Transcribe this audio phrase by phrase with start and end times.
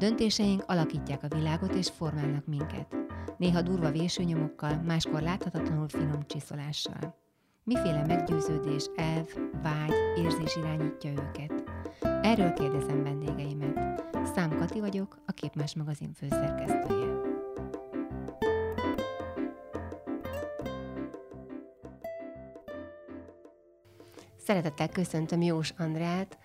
[0.00, 2.96] Döntéseink alakítják a világot és formálnak minket.
[3.36, 7.18] Néha durva vésőnyomokkal, máskor láthatatlanul finom csiszolással.
[7.64, 9.26] Miféle meggyőződés, elv,
[9.62, 11.52] vágy, érzés irányítja őket?
[12.00, 14.04] Erről kérdezem vendégeimet.
[14.34, 17.20] Szám Kati vagyok, a Képmás magazin főszerkesztője.
[24.36, 26.38] Szeretettel köszöntöm Jós Andrát,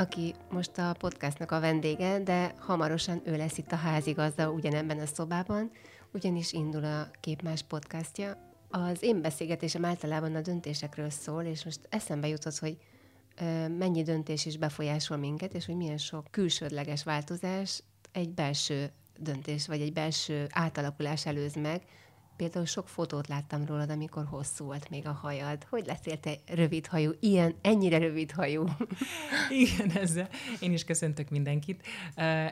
[0.00, 5.06] aki most a podcastnak a vendége, de hamarosan ő lesz itt a házigazda ugyanebben a
[5.06, 5.70] szobában,
[6.12, 8.52] ugyanis indul a Képmás podcastja.
[8.70, 12.76] Az én beszélgetésem általában a döntésekről szól, és most eszembe jutott, hogy
[13.78, 17.82] mennyi döntés is befolyásol minket, és hogy milyen sok külsődleges változás
[18.12, 21.82] egy belső döntés, vagy egy belső átalakulás előz meg,
[22.40, 25.66] Például sok fotót láttam rólad, amikor hosszú volt még a hajad.
[25.68, 27.10] Hogy lettél te rövid hajú?
[27.20, 28.64] Ilyen, ennyire rövid hajú?
[29.64, 30.28] Igen, ezzel
[30.60, 31.86] én is köszöntök mindenkit.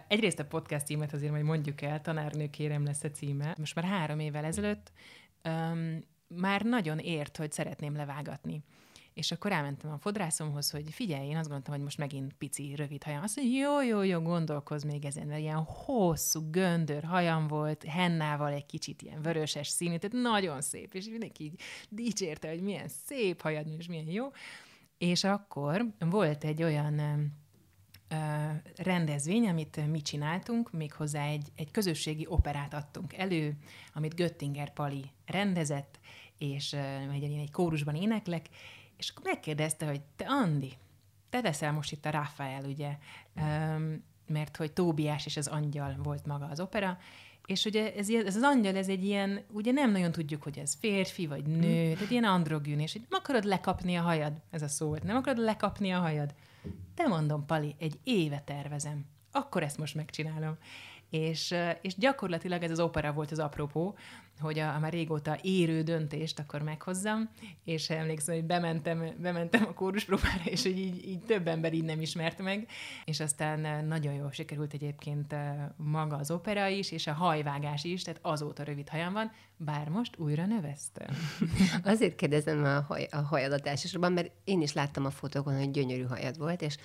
[0.08, 3.54] Egyrészt a podcast címet azért majd mondjuk el, tanárnő kérem lesz a címe.
[3.58, 4.92] Most már három évvel ezelőtt
[5.44, 8.62] um, már nagyon ért, hogy szeretném levágatni.
[9.18, 13.02] És akkor elmentem a fodrászomhoz, hogy figyelj, én azt gondoltam, hogy most megint pici, rövid
[13.02, 13.22] hajam.
[13.22, 18.52] Azt mondja, jó, jó, jó, gondolkozz még ezen, mert ilyen hosszú, göndör hajam volt, hennával
[18.52, 23.40] egy kicsit ilyen vöröses színű, tehát nagyon szép, és mindenki így dicsérte, hogy milyen szép
[23.40, 24.26] hajad, és milyen jó.
[24.98, 27.00] És akkor volt egy olyan
[28.76, 33.56] rendezvény, amit mi csináltunk, méghozzá egy, egy közösségi operát adtunk elő,
[33.94, 35.98] amit Göttinger Pali rendezett,
[36.38, 36.72] és
[37.12, 38.46] egy, egy kórusban éneklek,
[38.98, 40.72] és akkor megkérdezte, hogy te Andi,
[41.30, 42.98] te leszel most itt a Rafael, ugye,
[43.36, 46.98] um, mert hogy Tóbiás és az angyal volt maga az opera,
[47.46, 50.74] és ugye ez, ez az angyal, ez egy ilyen, ugye nem nagyon tudjuk, hogy ez
[50.74, 51.92] férfi vagy nő, mm.
[51.92, 55.44] tehát ilyen androgyn, és hogy nem akarod lekapni a hajad, ez a szó, nem akarod
[55.44, 56.34] lekapni a hajad.
[56.94, 60.56] De mondom, Pali, egy éve tervezem, akkor ezt most megcsinálom.
[61.10, 63.96] És, és gyakorlatilag ez az opera volt az apropó,
[64.40, 67.28] hogy a, a már régóta érő döntést akkor meghozzam,
[67.64, 72.00] és emlékszem, hogy bementem, bementem a kóruspróbára, és hogy így, így több ember így nem
[72.00, 72.68] ismert meg,
[73.04, 75.34] és aztán nagyon jól sikerült egyébként
[75.76, 80.18] maga az opera is, és a hajvágás is, tehát azóta rövid hajam van, bár most
[80.18, 81.08] újra növesztem.
[81.84, 86.02] Azért kérdezem a, haj, a hajadat elsősorban, mert én is láttam a fotókon, hogy gyönyörű
[86.02, 86.76] hajad volt, és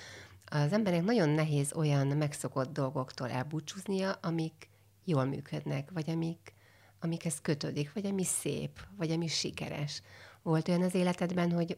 [0.53, 4.69] az embernek nagyon nehéz olyan megszokott dolgoktól elbúcsúznia, amik
[5.03, 6.53] jól működnek, vagy amik,
[6.99, 10.01] amikhez kötődik, vagy ami szép, vagy ami sikeres.
[10.41, 11.77] Volt olyan az életedben, hogy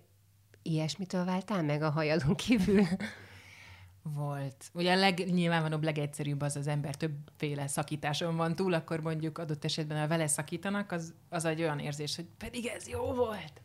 [0.61, 2.85] ilyesmitől váltál meg a hajadon kívül?
[4.01, 4.69] Volt.
[4.73, 9.99] Ugye a legnyilvánvalóbb, legegyszerűbb az az ember többféle szakításon van túl, akkor mondjuk adott esetben,
[9.99, 13.61] ha vele szakítanak, az, az egy olyan érzés, hogy pedig ez jó volt.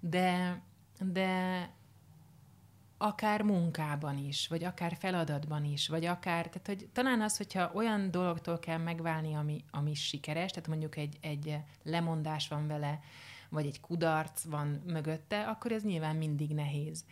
[0.00, 0.62] De,
[0.98, 1.70] de
[3.02, 8.10] akár munkában is, vagy akár feladatban is, vagy akár, tehát hogy talán az, hogyha olyan
[8.10, 13.00] dologtól kell megválni, ami, ami sikeres, tehát mondjuk egy, egy lemondás van vele,
[13.48, 17.04] vagy egy kudarc van mögötte, akkor ez nyilván mindig nehéz.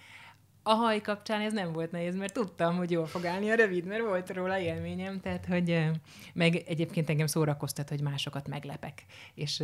[0.70, 3.84] A haj kapcsán ez nem volt nehéz, mert tudtam, hogy jól fog állni a rövid,
[3.84, 5.90] mert volt róla élményem, tehát hogy
[6.34, 9.04] meg egyébként engem szórakoztat, hogy másokat meglepek,
[9.34, 9.62] és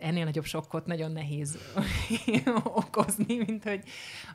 [0.00, 1.58] ennél nagyobb sokkot nagyon nehéz
[2.64, 3.82] okozni, mint hogy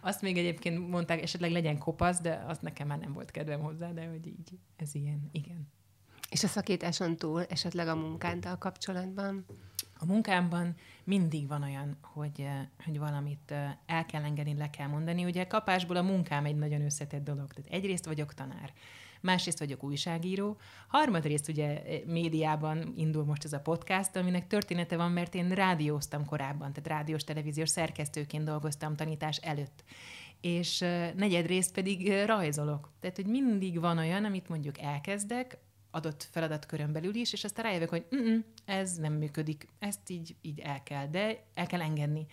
[0.01, 3.91] azt még egyébként mondták, esetleg legyen kopasz, de azt nekem már nem volt kedvem hozzá,
[3.91, 5.67] de hogy így, ez ilyen, igen.
[6.29, 9.45] És a szakításon túl esetleg a munkáddal kapcsolatban?
[9.99, 14.87] A munkámban mindig van olyan, hogy, eh, hogy valamit eh, el kell engedni, le kell
[14.87, 15.25] mondani.
[15.25, 17.53] Ugye kapásból a munkám egy nagyon összetett dolog.
[17.53, 18.73] Tehát egyrészt vagyok tanár,
[19.21, 25.11] másrészt vagyok újságíró, harmadrészt ugye eh, médiában indul most ez a podcast, aminek története van,
[25.11, 29.83] mert én rádióztam korábban, tehát rádiós, televíziós szerkesztőként dolgoztam tanítás előtt
[30.41, 30.79] és
[31.15, 32.89] negyedrészt pedig rajzolok.
[32.99, 35.57] Tehát, hogy mindig van olyan, amit mondjuk elkezdek,
[35.91, 38.07] adott feladatkörön belül is, és aztán rájövök, hogy
[38.65, 42.25] ez nem működik, ezt így, így el kell, de el kell engedni.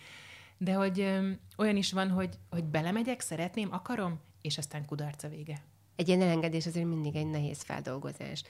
[0.57, 5.63] De hogy ö, olyan is van, hogy, hogy belemegyek, szeretném, akarom, és aztán kudarca vége.
[5.95, 8.43] Egy ilyen elengedés azért mindig egy nehéz feldolgozás.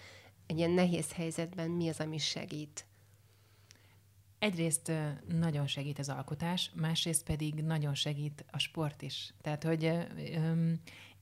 [0.47, 2.85] Egy ilyen nehéz helyzetben mi az, ami segít?
[4.39, 4.91] Egyrészt
[5.27, 9.33] nagyon segít az alkotás, másrészt pedig nagyon segít a sport is.
[9.41, 9.91] Tehát, hogy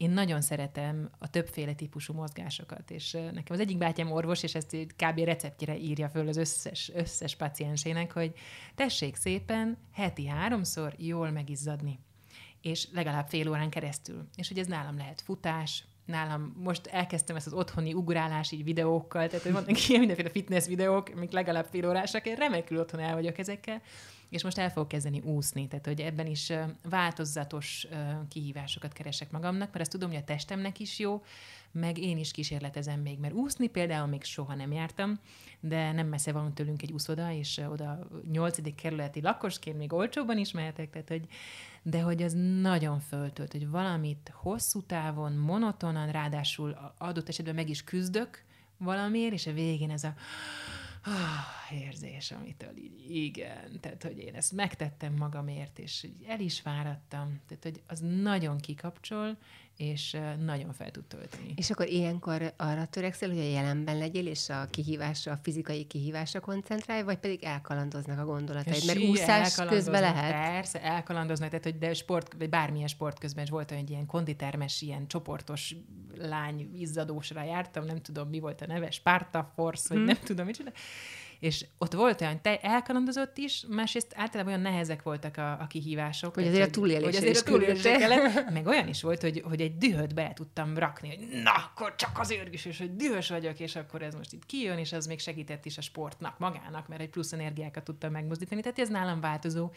[0.03, 4.75] én nagyon szeretem a többféle típusú mozgásokat, és nekem az egyik bátyám orvos, és ezt
[4.75, 5.19] kb.
[5.19, 8.33] receptjére írja föl az összes, összes paciensének, hogy
[8.75, 11.99] tessék szépen heti háromszor jól megizzadni
[12.61, 14.27] és legalább fél órán keresztül.
[14.35, 19.49] És hogy ez nálam lehet futás, nálam most elkezdtem ezt az otthoni ugrálási videókkal, tehát
[19.49, 23.81] vannak ilyen mindenféle fitness videók, amik legalább fél órásak, én remekül otthon el vagyok ezekkel,
[24.33, 26.51] és most el fogok kezdeni úszni, tehát hogy ebben is
[26.89, 27.87] változatos
[28.29, 31.23] kihívásokat keresek magamnak, mert azt tudom, hogy a testemnek is jó,
[31.71, 35.19] meg én is kísérletezem még, mert úszni például még soha nem jártam,
[35.59, 40.51] de nem messze van tőlünk egy úszoda, és oda nyolcadik kerületi lakosként még olcsóban is
[40.51, 41.27] mehetek, tehát hogy,
[41.81, 47.83] de hogy az nagyon föltölt, hogy valamit hosszú távon, monotonan, ráadásul adott esetben meg is
[47.83, 48.43] küzdök
[48.77, 50.13] valamiért, és a végén ez a
[51.03, 57.41] ah, érzés, amitől így igen, tehát hogy én ezt megtettem magamért, és el is várattam,
[57.47, 59.37] tehát hogy az nagyon kikapcsol,
[59.77, 61.53] és nagyon fel tud tölteni.
[61.55, 66.39] És akkor ilyenkor arra törekszel, hogy a jelenben legyél, és a kihívásra, a fizikai kihívásra
[66.39, 68.85] koncentrálj, vagy pedig elkalandoznak a gondolataid?
[68.85, 70.31] Mert úszás közben lehet.
[70.31, 74.81] Persze, elkalandoznak, tehát hogy de sport, vagy bármilyen sport közben is volt hogy ilyen konditermes,
[74.81, 75.75] ilyen csoportos
[76.17, 80.05] lány izzadósra jártam, nem tudom, mi volt a neve, Sparta Force, vagy hmm.
[80.05, 80.73] nem tudom, csinál
[81.43, 86.33] és ott volt olyan te elkalandozott is, másrészt általában olyan nehezek voltak a, a kihívások.
[86.33, 88.49] Hogy azért a túlélésre hogy azért a túlélésre kellett.
[88.53, 92.19] Meg olyan is volt, hogy, hogy egy dühöt be tudtam rakni, hogy na, akkor csak
[92.19, 95.19] azért is, és hogy dühös vagyok, és akkor ez most itt kijön, és az még
[95.19, 98.61] segített is a sportnak magának, mert egy plusz energiákat tudtam megmozdítani.
[98.61, 99.71] Tehát ez nálam változó.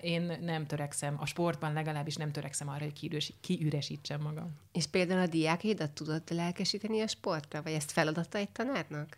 [0.00, 4.50] Én nem törekszem, a sportban legalábbis nem törekszem arra, hogy kiüres, kiüresítsem magam.
[4.72, 9.16] És például a diákédat tudod lelkesíteni a sportra, vagy ezt feladata egy tanárnak?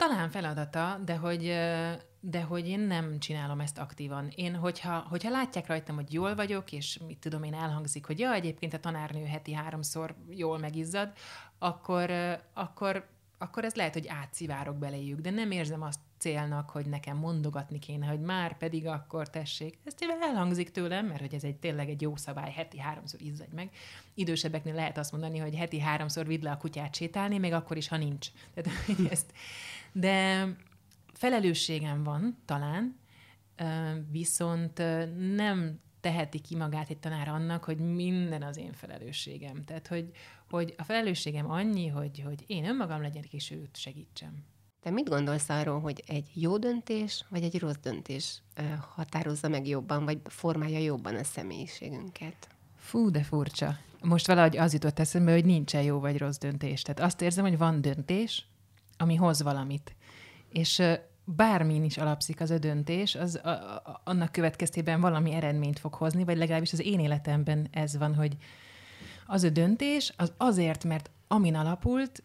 [0.00, 1.42] Talán feladata, de hogy,
[2.20, 4.32] de hogy én nem csinálom ezt aktívan.
[4.34, 8.32] Én, hogyha, hogyha látják rajtam, hogy jól vagyok, és mit tudom én, elhangzik, hogy ja,
[8.32, 11.12] egyébként a tanárnő heti háromszor jól megizzad,
[11.58, 12.10] akkor,
[12.54, 13.08] akkor,
[13.38, 18.06] akkor ez lehet, hogy átszivárok belejük, de nem érzem azt célnak, hogy nekem mondogatni kéne,
[18.06, 19.78] hogy már pedig akkor tessék.
[19.84, 23.54] Ez tényleg elhangzik tőlem, mert hogy ez egy tényleg egy jó szabály, heti háromszor izzadj
[23.54, 23.70] meg.
[24.14, 27.88] Idősebbeknél lehet azt mondani, hogy heti háromszor vidd le a kutyát sétálni, még akkor is,
[27.88, 28.28] ha nincs.
[28.54, 28.70] Tehát,
[29.10, 29.32] ezt,
[29.92, 30.46] de
[31.12, 32.98] felelősségem van talán,
[34.10, 34.78] viszont
[35.34, 39.64] nem teheti ki magát egy tanár annak, hogy minden az én felelősségem.
[39.64, 40.10] Tehát, hogy,
[40.50, 44.44] hogy a felelősségem annyi, hogy, hogy én önmagam legyek, és őt segítsem.
[44.80, 48.42] Te mit gondolsz arról, hogy egy jó döntés, vagy egy rossz döntés
[48.94, 52.48] határozza meg jobban, vagy formálja jobban a személyiségünket?
[52.76, 53.78] Fú, de furcsa.
[54.02, 56.82] Most valahogy az jutott eszembe, hogy nincsen jó vagy rossz döntés.
[56.82, 58.46] Tehát azt érzem, hogy van döntés,
[59.00, 59.96] ami hoz valamit.
[60.48, 60.82] És
[61.24, 66.24] bármin is alapszik az a döntés, az a, a, annak következtében valami eredményt fog hozni,
[66.24, 68.36] vagy legalábbis az én életemben ez van, hogy
[69.26, 72.22] az a döntés az azért, mert amin alapult,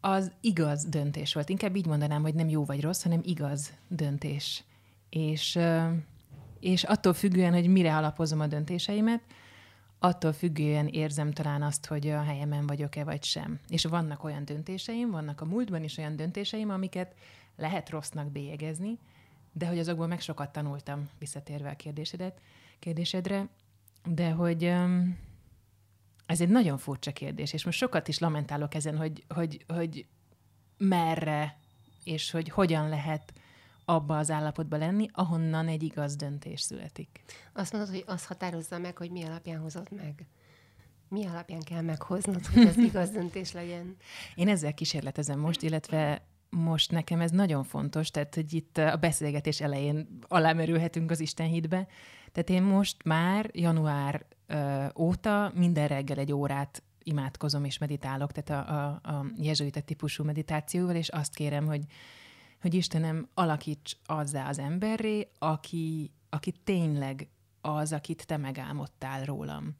[0.00, 1.48] az igaz döntés volt.
[1.48, 4.64] Inkább így mondanám, hogy nem jó vagy rossz, hanem igaz döntés.
[5.10, 5.58] És,
[6.60, 9.20] és attól függően, hogy mire alapozom a döntéseimet,
[10.02, 13.60] attól függően érzem talán azt, hogy a helyemen vagyok-e vagy sem.
[13.68, 17.14] És vannak olyan döntéseim, vannak a múltban is olyan döntéseim, amiket
[17.56, 18.98] lehet rossznak bélyegezni,
[19.52, 22.40] de hogy azokból meg sokat tanultam, visszatérve a kérdésedet,
[22.78, 23.48] kérdésedre,
[24.04, 25.18] de hogy um,
[26.26, 30.06] ez egy nagyon furcsa kérdés, és most sokat is lamentálok ezen, hogy, hogy, hogy
[30.78, 31.58] merre,
[32.04, 33.32] és hogy hogyan lehet
[33.94, 37.24] abba az állapotba lenni, ahonnan egy igaz döntés születik.
[37.52, 40.26] Azt mondod, hogy az határozza meg, hogy mi alapján hozod meg.
[41.08, 43.96] Mi alapján kell meghoznod, hogy ez igaz döntés legyen?
[44.34, 49.60] Én ezzel kísérletezem most, illetve most nekem ez nagyon fontos, tehát hogy itt a beszélgetés
[49.60, 51.86] elején alámerülhetünk az Isten hitbe.
[52.32, 58.66] Tehát én most már január ö, óta minden reggel egy órát imádkozom és meditálok, tehát
[58.68, 61.84] a, a, a jezsuita típusú meditációval, és azt kérem, hogy
[62.60, 67.28] hogy Istenem, alakíts azzá az emberré, aki, aki tényleg
[67.60, 69.76] az, akit te megálmodtál rólam.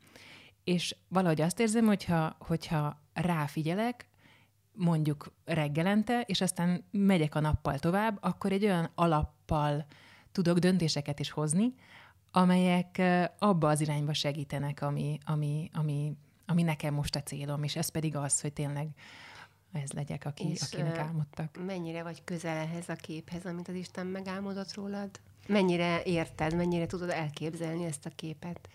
[0.64, 4.08] És valahogy azt érzem, hogyha, hogyha ráfigyelek,
[4.72, 9.86] mondjuk reggelente, és aztán megyek a nappal tovább, akkor egy olyan alappal
[10.32, 11.74] tudok döntéseket is hozni,
[12.30, 13.02] amelyek
[13.38, 18.16] abba az irányba segítenek, ami, ami, ami, ami nekem most a célom, és ez pedig
[18.16, 18.88] az, hogy tényleg
[19.72, 21.64] ez legyek, aki, és akinek álmodtak.
[21.66, 25.10] mennyire vagy közel ehhez a képhez, amit az Isten megálmodott rólad?
[25.46, 28.68] Mennyire érted, mennyire tudod elképzelni ezt a képet?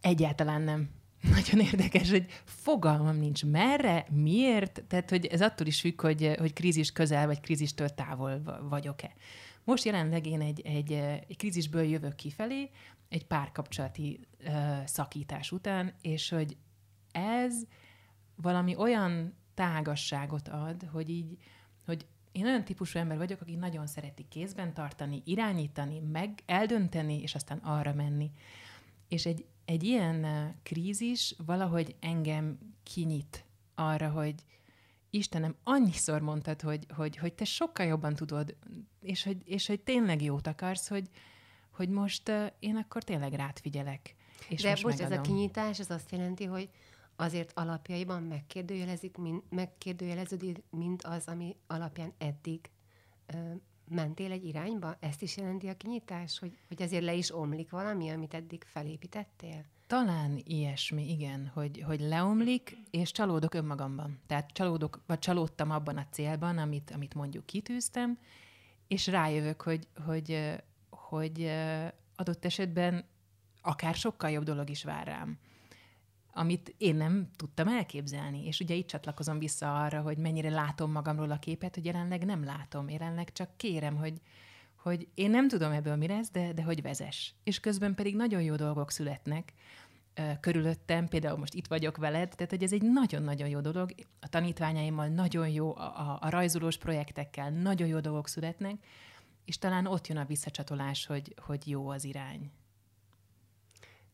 [0.00, 0.90] Egyáltalán nem.
[1.34, 6.52] Nagyon érdekes, hogy fogalmam nincs merre, miért, tehát hogy ez attól is függ, hogy, hogy
[6.52, 9.12] krízis közel vagy krízistől távol vagyok-e.
[9.64, 10.92] Most jelenleg én egy, egy,
[11.28, 12.70] egy krízisből jövök kifelé,
[13.08, 14.52] egy párkapcsolati uh,
[14.84, 16.56] szakítás után, és hogy
[17.12, 17.54] ez
[18.42, 21.36] valami olyan tágasságot ad, hogy így,
[21.86, 27.34] hogy én olyan típusú ember vagyok, aki nagyon szereti kézben tartani, irányítani, meg eldönteni, és
[27.34, 28.30] aztán arra menni.
[29.08, 30.26] És egy, egy ilyen
[30.62, 34.34] krízis valahogy engem kinyit arra, hogy
[35.10, 38.56] Istenem, annyiszor mondtad, hogy, hogy, hogy te sokkal jobban tudod,
[39.00, 41.08] és hogy, és hogy tényleg jót akarsz, hogy,
[41.70, 44.14] hogy most uh, én akkor tényleg rád figyelek.
[44.48, 46.70] És De most, most ez a kinyitás, ez azt jelenti, hogy
[47.20, 52.70] azért alapjaiban megkérdőjelezik, mint, megkérdőjeleződik, mint az, ami alapján eddig
[53.26, 53.52] ö,
[53.88, 54.96] mentél egy irányba?
[55.00, 59.64] Ezt is jelenti a kinyitás, hogy, hogy azért le is omlik valami, amit eddig felépítettél?
[59.86, 64.20] Talán ilyesmi, igen, hogy, hogy leomlik, és csalódok önmagamban.
[64.26, 68.18] Tehát csalódok, vagy csalódtam abban a célban, amit, amit mondjuk kitűztem,
[68.86, 70.54] és rájövök, hogy, hogy,
[70.90, 73.04] hogy ö, adott esetben
[73.62, 75.38] akár sokkal jobb dolog is vár rám
[76.38, 78.46] amit én nem tudtam elképzelni.
[78.46, 82.44] És ugye itt csatlakozom vissza arra, hogy mennyire látom magamról a képet, hogy jelenleg nem
[82.44, 82.88] látom.
[82.88, 84.20] Jelenleg csak kérem, hogy,
[84.76, 87.34] hogy én nem tudom ebből mi lesz, de, de hogy vezes.
[87.44, 89.52] És közben pedig nagyon jó dolgok születnek
[90.40, 93.94] körülöttem, például most itt vagyok veled, tehát hogy ez egy nagyon-nagyon jó dolog.
[94.20, 98.74] A tanítványaimmal nagyon jó, a, a, a rajzolós projektekkel nagyon jó dolgok születnek,
[99.44, 102.50] és talán ott jön a visszacsatolás, hogy, hogy jó az irány.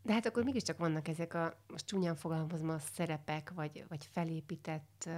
[0.05, 5.09] De hát akkor mégiscsak vannak ezek a, most csúnyán fogalmazom, a szerepek, vagy, vagy felépített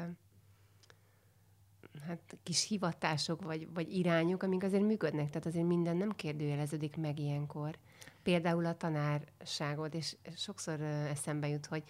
[2.06, 7.18] hát kis hivatások, vagy, vagy irányok, amik azért működnek, tehát azért minden nem kérdőjeleződik meg
[7.18, 7.78] ilyenkor.
[8.22, 11.84] Például a tanárságod, és sokszor eszembe jut, hogy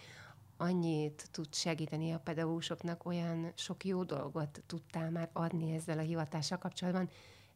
[0.57, 6.57] annyit tud segíteni a pedagógusoknak, olyan sok jó dolgot tudtál már adni ezzel a hivatással
[6.57, 7.09] kapcsolatban.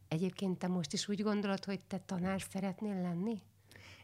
[0.08, 3.42] Egyébként te most is úgy gondolod, hogy te tanár szeretnél lenni?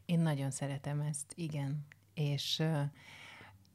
[0.08, 1.86] Én nagyon szeretem ezt, igen.
[2.14, 2.80] És uh,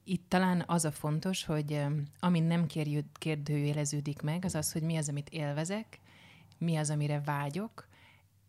[0.04, 4.82] itt talán az a fontos, hogy um, ami nem kérjű, kérdőjeleződik meg, az az, hogy
[4.82, 6.00] mi az, amit élvezek,
[6.58, 7.88] mi az, amire vágyok,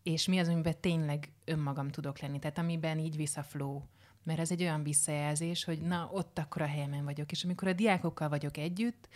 [0.04, 2.40] és mi az, amiben tényleg önmagam tudok lenni.
[2.40, 3.82] Tehát amiben így flow.
[4.24, 7.32] Mert ez egy olyan visszajelzés, hogy na, ott akkor a helyemen vagyok.
[7.32, 9.08] És amikor a diákokkal vagyok együtt,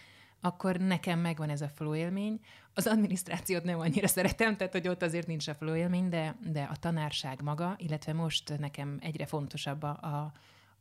[0.42, 2.40] akkor nekem megvan ez a flow élmény.
[2.74, 6.64] Az adminisztrációt nem annyira szeretem, tehát hogy ott azért nincs a flow élmény, de, de
[6.64, 10.32] a tanárság maga, illetve most nekem egyre fontosabb a, a,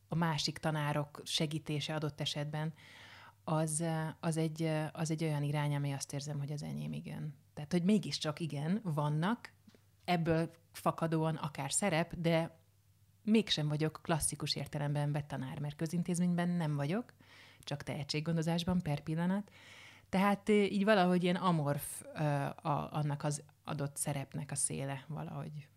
[0.08, 2.72] a másik tanárok segítése adott esetben,
[3.44, 3.84] az,
[4.20, 7.34] az, egy, az egy olyan irány, ami azt érzem, hogy az enyém igen.
[7.54, 9.52] Tehát, hogy mégiscsak igen, vannak,
[10.04, 12.58] ebből fakadóan akár szerep, de
[13.22, 17.12] mégsem vagyok klasszikus értelemben vett tanár, mert közintézményben nem vagyok,
[17.64, 19.50] csak tehetséggondozásban per pillanat.
[20.08, 22.02] Tehát így valahogy ilyen amorf
[22.62, 25.68] a, annak az adott szerepnek a széle valahogy.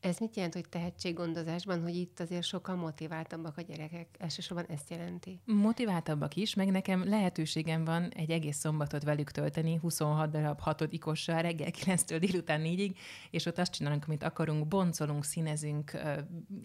[0.00, 4.08] Ez mit jelent, hogy tehetséggondozásban, hogy itt azért sokkal motiváltabbak a gyerekek?
[4.18, 5.40] Elsősorban ezt jelenti.
[5.44, 11.70] Motiváltabbak is, meg nekem lehetőségem van egy egész szombatot velük tölteni, 26 darab hatodikossal reggel
[11.72, 12.94] 9-től délután 4-ig,
[13.30, 15.92] és ott azt csinálunk, amit akarunk, boncolunk, színezünk,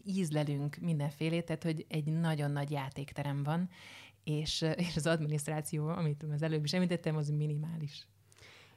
[0.06, 3.70] ízlelünk mindenfélét, tehát hogy egy nagyon nagy játékterem van,
[4.24, 8.08] és, és az adminisztráció, amit az előbb is említettem, az minimális.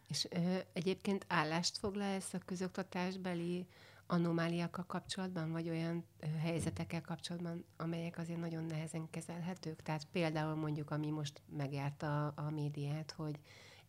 [0.09, 3.67] És ö, egyébként állást foglalsz a közoktatásbeli
[4.07, 9.83] anomáliákkal kapcsolatban, vagy olyan ö, helyzetekkel kapcsolatban, amelyek azért nagyon nehezen kezelhetők?
[9.83, 13.39] Tehát például mondjuk, ami most megjárta a, a médiát, hogy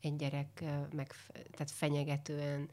[0.01, 1.13] egy gyerek ö, meg,
[1.51, 2.69] tehát fenyegetően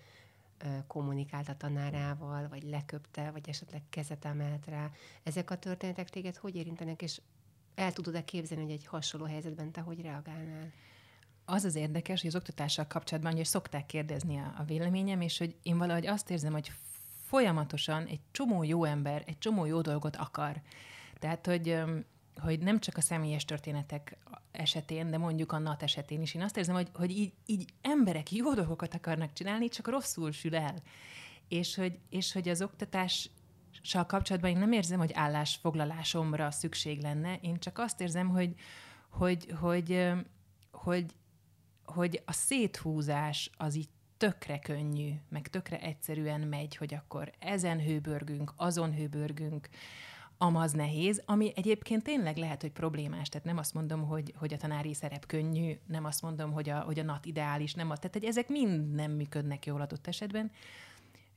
[0.86, 4.90] kommunikált a tanárával, vagy leköpte, vagy esetleg kezet emelt rá.
[5.22, 7.20] Ezek a történetek téged hogy érintenek, és
[7.74, 10.72] el tudod-e képzelni, hogy egy hasonló helyzetben te hogy reagálnál?
[11.44, 15.78] Az az érdekes, hogy az oktatással kapcsolatban, hogy szokták kérdezni a, véleményem, és hogy én
[15.78, 16.72] valahogy azt érzem, hogy
[17.26, 20.60] folyamatosan egy csomó jó ember egy csomó jó dolgot akar.
[21.18, 21.82] Tehát, hogy,
[22.36, 24.16] hogy nem csak a személyes történetek
[24.50, 26.34] esetén, de mondjuk a NAT esetén is.
[26.34, 30.56] Én azt érzem, hogy, hogy így, így emberek jó dolgokat akarnak csinálni, csak rosszul sül
[30.56, 30.74] el.
[31.48, 33.30] És hogy, és hogy az oktatás
[34.06, 38.54] kapcsolatban én nem érzem, hogy állásfoglalásomra szükség lenne, én csak azt érzem, hogy,
[39.08, 40.12] hogy, hogy,
[40.72, 41.04] hogy,
[41.84, 48.52] hogy a széthúzás az így tökre könnyű, meg tökre egyszerűen megy, hogy akkor ezen hőbörgünk,
[48.56, 49.68] azon hőbörgünk,
[50.38, 53.28] amaz nehéz, ami egyébként tényleg lehet, hogy problémás.
[53.28, 56.80] Tehát nem azt mondom, hogy, hogy a tanári szerep könnyű, nem azt mondom, hogy a,
[56.80, 60.50] hogy a nat ideális, nem azt, tehát hogy ezek mind nem működnek jól adott esetben.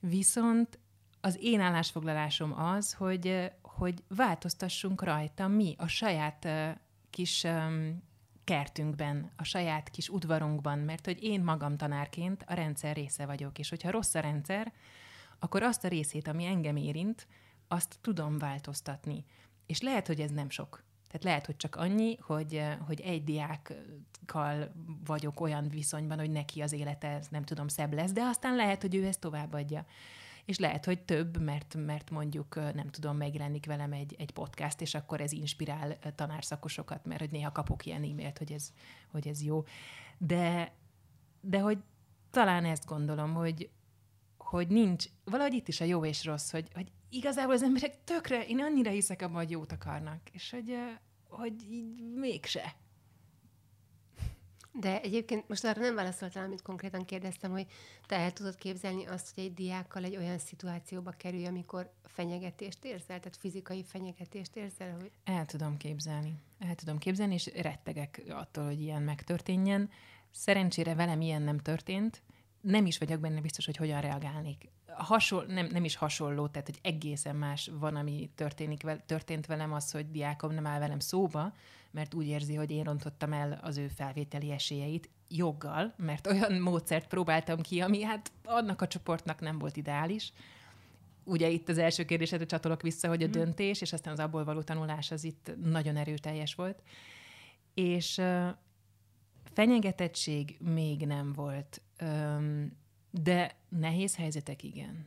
[0.00, 0.78] Viszont
[1.20, 6.48] az én állásfoglalásom az, hogy, hogy változtassunk rajta mi a saját
[7.10, 7.46] kis
[8.44, 13.68] kertünkben, a saját kis udvarunkban, mert hogy én magam tanárként a rendszer része vagyok, és
[13.68, 14.72] hogyha rossz a rendszer,
[15.38, 17.26] akkor azt a részét, ami engem érint,
[17.68, 19.24] azt tudom változtatni.
[19.66, 20.84] És lehet, hogy ez nem sok.
[21.06, 24.72] Tehát lehet, hogy csak annyi, hogy, hogy egy diákkal
[25.04, 28.94] vagyok olyan viszonyban, hogy neki az élete, nem tudom, szebb lesz, de aztán lehet, hogy
[28.94, 29.86] ő ezt továbbadja.
[30.48, 34.94] És lehet, hogy több, mert, mert mondjuk nem tudom, megjelenik velem egy, egy podcast, és
[34.94, 38.72] akkor ez inspirál tanárszakosokat, mert hogy néha kapok ilyen e-mailt, hogy ez,
[39.10, 39.64] hogy ez jó.
[40.18, 40.72] De,
[41.40, 41.78] de hogy
[42.30, 43.70] talán ezt gondolom, hogy,
[44.36, 48.46] hogy nincs, valahogy itt is a jó és rossz, hogy, hogy igazából az emberek tökre,
[48.46, 50.78] én annyira hiszek abban, hogy jót akarnak, és hogy,
[51.28, 52.74] hogy így mégse.
[54.80, 57.66] De egyébként most arra nem válaszoltál, amit konkrétan kérdeztem, hogy
[58.06, 63.18] te el tudod képzelni azt, hogy egy diákkal egy olyan szituációba kerülj, amikor fenyegetést érzel,
[63.18, 64.96] tehát fizikai fenyegetést érzel?
[65.00, 65.10] Hogy...
[65.24, 66.34] El tudom képzelni.
[66.58, 69.90] El tudom képzelni, és rettegek attól, hogy ilyen megtörténjen.
[70.30, 72.22] Szerencsére velem ilyen nem történt,
[72.60, 74.68] nem is vagyok benne biztos, hogy hogyan reagálnék.
[74.98, 79.90] Hasonl, nem, nem is hasonló, tehát hogy egészen más van, ami történik, történt velem, az,
[79.90, 81.52] hogy diákom nem áll velem szóba,
[81.90, 87.06] mert úgy érzi, hogy én rontottam el az ő felvételi esélyeit joggal, mert olyan módszert
[87.06, 90.32] próbáltam ki, ami hát annak a csoportnak nem volt ideális.
[91.24, 93.30] Ugye itt az első kérdésedre csatolok vissza, hogy a mm.
[93.30, 96.82] döntés, és aztán az abból való tanulás az itt nagyon erőteljes volt.
[97.74, 98.20] És
[99.52, 101.82] fenyegetettség még nem volt
[103.10, 105.06] de nehéz helyzetek igen.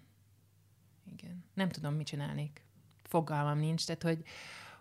[1.11, 1.43] Igen.
[1.53, 2.63] Nem tudom, mit csinálnék.
[3.03, 4.23] Fogalmam nincs, tehát hogy,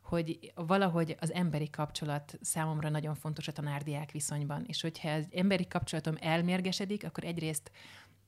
[0.02, 5.66] hogy valahogy az emberi kapcsolat számomra nagyon fontos a tanárdiák viszonyban, és hogyha az emberi
[5.66, 7.70] kapcsolatom elmérgesedik, akkor egyrészt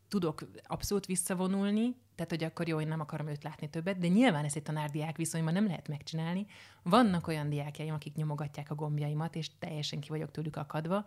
[0.08, 4.44] tudok abszolút visszavonulni, tehát hogy akkor jó, én nem akarom őt látni többet, de nyilván
[4.44, 6.46] ezt egy tanárdiák viszonyban nem lehet megcsinálni.
[6.82, 11.06] Vannak olyan diákjaim, akik nyomogatják a gombjaimat, és teljesen ki vagyok tőlük akadva,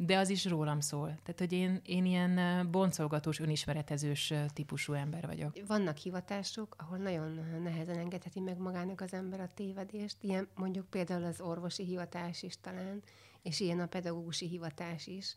[0.00, 1.06] de az is rólam szól.
[1.06, 5.56] Tehát, hogy én, én ilyen boncolgatós, önismeretezős típusú ember vagyok.
[5.66, 10.16] Vannak hivatások, ahol nagyon nehezen engedheti meg magának az ember a tévedést.
[10.20, 13.02] Ilyen mondjuk például az orvosi hivatás is talán,
[13.42, 15.34] és ilyen a pedagógusi hivatás is.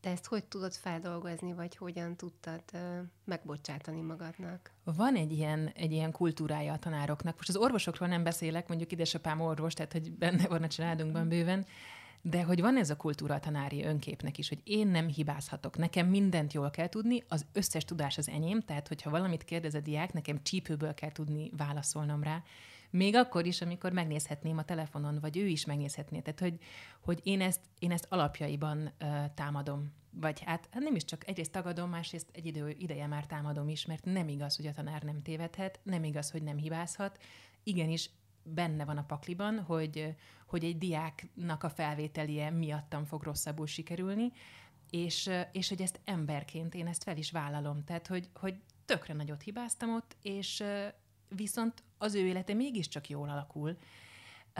[0.00, 2.80] Te ezt hogy tudod feldolgozni, vagy hogyan tudtad uh,
[3.24, 4.70] megbocsátani magadnak?
[4.84, 7.36] Van egy ilyen, egy ilyen kultúrája a tanároknak.
[7.36, 11.66] Most az orvosokról nem beszélek, mondjuk édesapám orvos, tehát hogy benne van a családunkban bőven,
[12.22, 16.52] de hogy van ez a kultúra tanári önképnek is, hogy én nem hibázhatok, nekem mindent
[16.52, 20.42] jól kell tudni, az összes tudás az enyém, tehát hogyha valamit kérdez a diák, nekem
[20.42, 22.42] csípőből kell tudni válaszolnom rá,
[22.92, 26.20] még akkor is, amikor megnézhetném a telefonon, vagy ő is megnézhetné.
[26.20, 26.58] Tehát, hogy,
[27.00, 29.92] hogy én, ezt, én ezt alapjaiban uh, támadom.
[30.10, 33.86] Vagy hát, hát nem is csak egyrészt tagadom, másrészt egy idő, ideje már támadom is,
[33.86, 37.18] mert nem igaz, hogy a tanár nem tévedhet, nem igaz, hogy nem hibázhat.
[37.62, 38.10] Igenis,
[38.42, 40.14] benne van a pakliban, hogy,
[40.46, 44.32] hogy egy diáknak a felvételie miattam fog rosszabbul sikerülni,
[44.90, 47.84] és, és hogy ezt emberként én ezt fel is vállalom.
[47.84, 50.64] Tehát, hogy, hogy tökre nagyot hibáztam ott, és
[51.28, 53.76] viszont az ő élete mégiscsak jól alakul.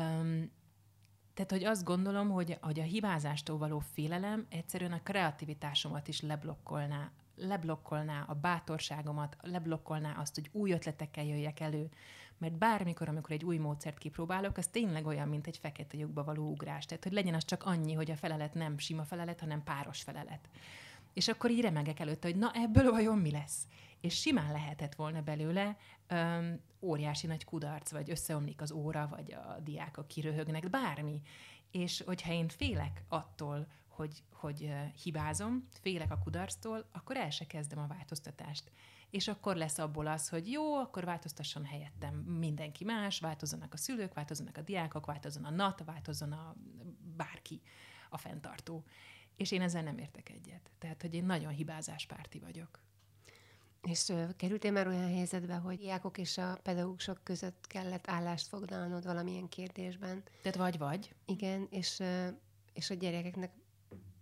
[0.00, 0.50] Um,
[1.34, 7.10] tehát, hogy azt gondolom, hogy, hogy a hibázástól való félelem egyszerűen a kreativitásomat is leblokkolná,
[7.36, 11.88] leblokkolná a bátorságomat, leblokkolná azt, hogy új ötletekkel jöjjek elő,
[12.42, 16.50] mert bármikor, amikor egy új módszert kipróbálok, az tényleg olyan, mint egy fekete lyukba való
[16.50, 16.86] ugrás.
[16.86, 20.48] Tehát, hogy legyen az csak annyi, hogy a felelet nem sima felelet, hanem páros felelet.
[21.12, 23.66] És akkor így remegek előtte, hogy na ebből vajon mi lesz?
[24.00, 25.76] És simán lehetett volna belőle
[26.06, 31.22] öm, óriási nagy kudarc, vagy összeomlik az óra, vagy a diákok kiröhögnek, bármi.
[31.70, 37.78] És hogyha én félek attól, hogy, hogy hibázom, félek a kudarctól, akkor el se kezdem
[37.78, 38.70] a változtatást
[39.12, 44.14] és akkor lesz abból az, hogy jó, akkor változtasson helyettem mindenki más, változzanak a szülők,
[44.14, 46.54] változzanak a diákok, változzon a NAT, változzon a
[47.16, 47.60] bárki,
[48.10, 48.84] a fenntartó.
[49.36, 50.70] És én ezzel nem értek egyet.
[50.78, 52.80] Tehát, hogy én nagyon hibázáspárti vagyok.
[53.82, 59.04] És uh, kerültél már olyan helyzetbe, hogy diákok és a pedagógusok között kellett állást foglalnod
[59.04, 60.22] valamilyen kérdésben?
[60.42, 61.14] Tehát vagy-vagy.
[61.26, 62.28] Igen, és, uh,
[62.72, 63.52] és a gyerekeknek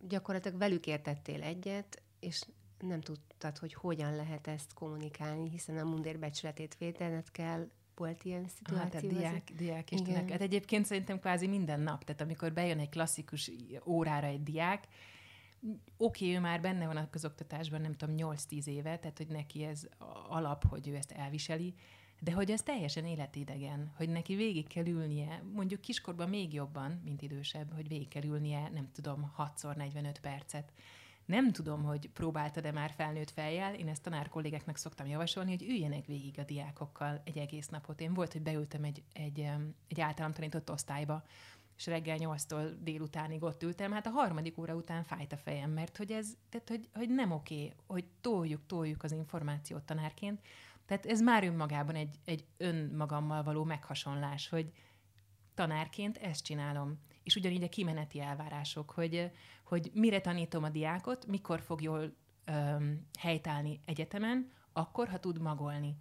[0.01, 2.43] gyakorlatilag velük értettél egyet, és
[2.79, 3.01] nem
[3.41, 9.11] tudtad, hogy hogyan lehet ezt kommunikálni, hiszen a mundér becsületét védened kell, volt ilyen szituáció?
[9.11, 10.01] Hát, diák, diák és.
[10.31, 13.51] Hát egyébként szerintem kvázi minden nap, tehát amikor bejön egy klasszikus
[13.87, 14.85] órára egy diák,
[15.97, 19.65] oké, okay, ő már benne van a közoktatásban, nem tudom, 8-10 éve, tehát hogy neki
[19.65, 19.89] ez
[20.29, 21.75] alap, hogy ő ezt elviseli,
[22.21, 27.23] de hogy ez teljesen életidegen, hogy neki végig kell ülnie, mondjuk kiskorban még jobban, mint
[27.23, 30.73] idősebb, hogy végig kell ülnie, nem tudom, 6x45 percet
[31.31, 36.07] nem tudom, hogy próbáltad-e már felnőtt fejjel, én ezt tanár kollégáknak szoktam javasolni, hogy üljenek
[36.07, 38.01] végig a diákokkal egy egész napot.
[38.01, 39.51] Én volt, hogy beültem egy, egy,
[39.89, 41.23] egy általam tanított osztályba,
[41.77, 45.97] és reggel 8-tól délutánig ott ültem, hát a harmadik óra után fájt a fejem, mert
[45.97, 50.41] hogy ez, tehát hogy, hogy nem oké, hogy toljuk, toljuk az információt tanárként.
[50.87, 54.73] Tehát ez már önmagában egy, egy önmagammal való meghasonlás, hogy
[55.55, 56.99] tanárként ezt csinálom.
[57.23, 59.31] És ugyanígy a kimeneti elvárások, hogy,
[59.71, 65.97] hogy mire tanítom a diákot, mikor fog jól öm, helytállni egyetemen, akkor, ha tud magolni.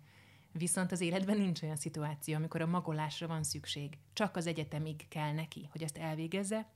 [0.51, 3.97] Viszont az életben nincs olyan szituáció, amikor a magolásra van szükség.
[4.13, 6.67] Csak az egyetemig kell neki, hogy ezt elvégezze,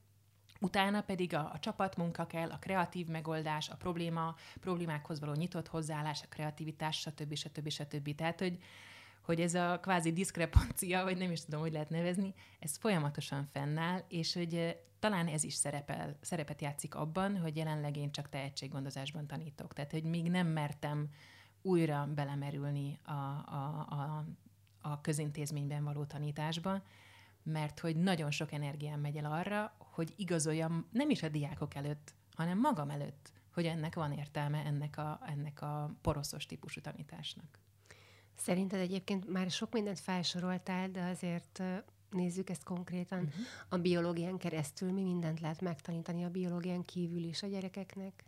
[0.60, 6.22] Utána pedig a, a csapatmunka kell, a kreatív megoldás, a probléma, problémákhoz való nyitott hozzáállás,
[6.22, 7.36] a kreativitás, stb.
[7.36, 7.70] stb.
[7.70, 8.16] stb.
[8.16, 8.58] Tehát, hogy,
[9.22, 14.04] hogy ez a kvázi diszkrepancia, vagy nem is tudom, hogy lehet nevezni, ez folyamatosan fennáll,
[14.08, 19.74] és hogy talán ez is szerepel, szerepet játszik abban, hogy jelenleg én csak tehetséggondozásban tanítok.
[19.74, 21.10] Tehát, hogy még nem mertem
[21.62, 24.26] újra belemerülni a, a, a,
[24.82, 26.84] a közintézményben való tanításba,
[27.44, 32.14] mert hogy nagyon sok energiám megy el arra, hogy igazoljam nem is a diákok előtt,
[32.36, 37.60] hanem magam előtt, hogy ennek van értelme, ennek a, ennek a poroszos típusú tanításnak.
[38.36, 41.64] Szerinted egyébként már sok mindent felsoroltál, de azért
[42.14, 43.20] nézzük ezt konkrétan.
[43.20, 43.34] Uh-huh.
[43.70, 48.24] A biológián keresztül mi mindent lehet megtanítani a biológián kívül is a gyerekeknek?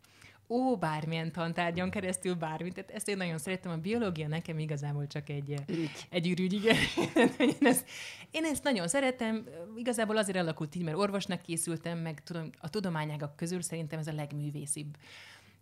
[0.48, 2.74] ó, bármilyen tantárgyon keresztül bármit.
[2.74, 3.72] Tehát ezt én nagyon szeretem.
[3.72, 6.08] A biológia nekem igazából csak egy ürügy.
[6.10, 6.76] Egy ürügy, igen.
[7.60, 7.90] én, ezt,
[8.32, 9.46] én ezt nagyon szeretem.
[9.76, 14.14] Igazából azért alakult így, mert orvosnak készültem, meg tudom, a tudományágak közül szerintem ez a
[14.14, 14.98] legművészibb.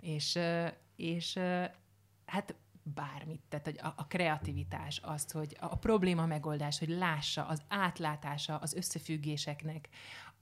[0.02, 0.40] És,
[0.96, 1.40] és
[2.26, 7.62] hát bármit, tehát hogy a, a kreativitás, azt, hogy a, probléma megoldás, hogy lássa, az
[7.68, 9.90] átlátása az összefüggéseknek,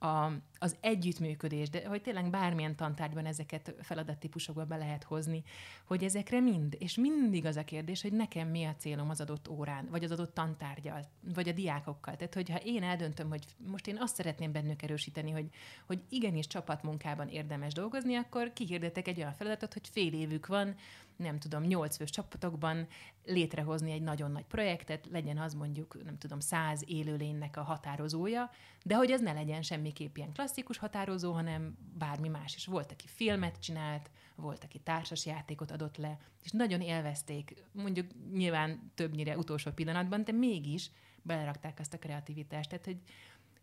[0.02, 5.42] a, az együttműködés, de hogy tényleg bármilyen tantárgyban ezeket feladattípusokba be lehet hozni,
[5.84, 9.48] hogy ezekre mind, és mindig az a kérdés, hogy nekem mi a célom az adott
[9.48, 12.16] órán, vagy az adott tantárgyal, vagy a diákokkal.
[12.16, 15.48] Tehát, hogyha én eldöntöm, hogy most én azt szeretném bennük erősíteni, hogy,
[15.86, 20.74] hogy igenis csapatmunkában érdemes dolgozni, akkor kihirdetek egy olyan feladatot, hogy fél évük van,
[21.16, 22.86] nem tudom, nyolc fős csapatokban
[23.24, 28.50] létrehozni egy nagyon nagy projektet, legyen az mondjuk, nem tudom, száz élőlénynek a határozója,
[28.82, 32.66] de hogy ez ne legyen semmiképp ilyen klasszikus határozó, hanem bármi más is.
[32.66, 38.92] Volt, aki filmet csinált, volt, aki társas játékot adott le, és nagyon élvezték, mondjuk nyilván
[38.94, 40.90] többnyire utolsó pillanatban, de mégis
[41.22, 42.98] belerakták azt a kreativitást, tehát hogy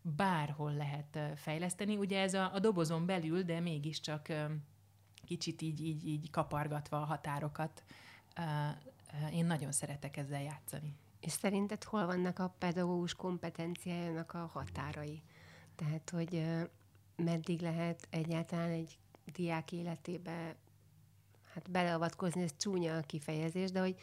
[0.02, 1.96] bárhol lehet fejleszteni.
[1.96, 4.28] Ugye ez a, a dobozon belül, de mégiscsak
[5.24, 7.82] kicsit így, így, így kapargatva a határokat.
[9.32, 10.96] Én nagyon szeretek ezzel játszani.
[11.20, 15.22] És szerinted hol vannak a pedagógus kompetenciájának a határai?
[15.76, 16.46] Tehát, hogy
[17.16, 18.98] meddig lehet egyáltalán egy
[19.32, 20.56] diák életébe
[21.52, 24.00] hát beleavatkozni, ez csúnya a kifejezés, de hogy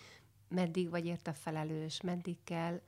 [0.48, 2.82] meddig vagy érte felelős, meddig kell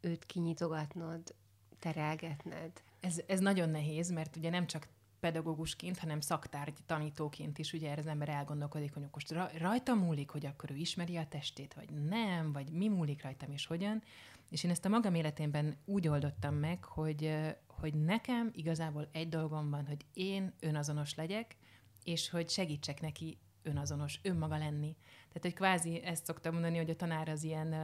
[0.00, 1.34] őt kinyitogatnod,
[1.78, 2.82] terelgetned.
[3.00, 4.88] Ez, ez nagyon nehéz, mert ugye nem csak
[5.20, 10.46] pedagógusként, hanem szaktárgy tanítóként is ugye erre az ember elgondolkodik, hogy most rajta múlik, hogy
[10.46, 14.02] akkor ő ismeri a testét, vagy nem, vagy mi múlik rajtam, és hogyan.
[14.50, 17.34] És én ezt a magam életénben úgy oldottam meg, hogy,
[17.66, 21.56] hogy nekem igazából egy dolgom van, hogy én önazonos legyek,
[22.04, 24.96] és hogy segítsek neki önazonos, önmaga lenni.
[25.36, 27.74] Tehát, hogy kvázi ezt szoktam mondani, hogy a tanár az ilyen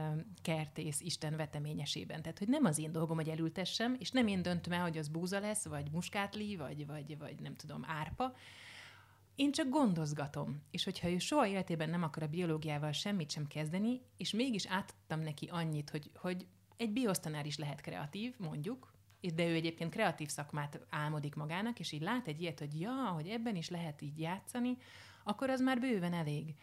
[0.41, 2.21] kertész Isten veteményesében.
[2.21, 5.07] Tehát, hogy nem az én dolgom, hogy elültessem, és nem én döntöm el, hogy az
[5.07, 8.35] búza lesz, vagy muskátli, vagy, vagy, vagy nem tudom, árpa.
[9.35, 10.61] Én csak gondozgatom.
[10.71, 15.19] És hogyha ő soha életében nem akar a biológiával semmit sem kezdeni, és mégis átadtam
[15.19, 18.93] neki annyit, hogy, hogy egy biosztanár is lehet kreatív, mondjuk,
[19.35, 23.27] de ő egyébként kreatív szakmát álmodik magának, és így lát egy ilyet, hogy ja, hogy
[23.27, 24.77] ebben is lehet így játszani,
[25.23, 26.55] akkor az már bőven elég.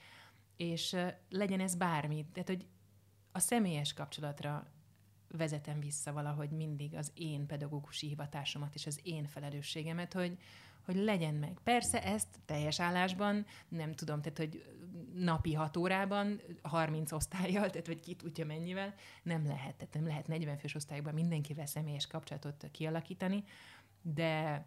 [0.61, 0.97] És
[1.31, 2.27] legyen ez bármi.
[2.33, 2.67] Tehát, hogy
[3.33, 4.67] a személyes kapcsolatra
[5.29, 10.39] vezetem vissza valahogy mindig az én pedagógusi hivatásomat és az én felelősségemet, hogy,
[10.85, 11.59] hogy legyen meg.
[11.65, 14.65] Persze ezt teljes állásban, nem tudom, tehát, hogy
[15.15, 19.77] napi hat órában, 30 osztályjal, tehát, vagy ki tudja mennyivel, nem lehet.
[19.77, 23.45] Tehát nem lehet 40 fős osztályokban mindenkivel személyes kapcsolatot kialakítani,
[24.03, 24.67] de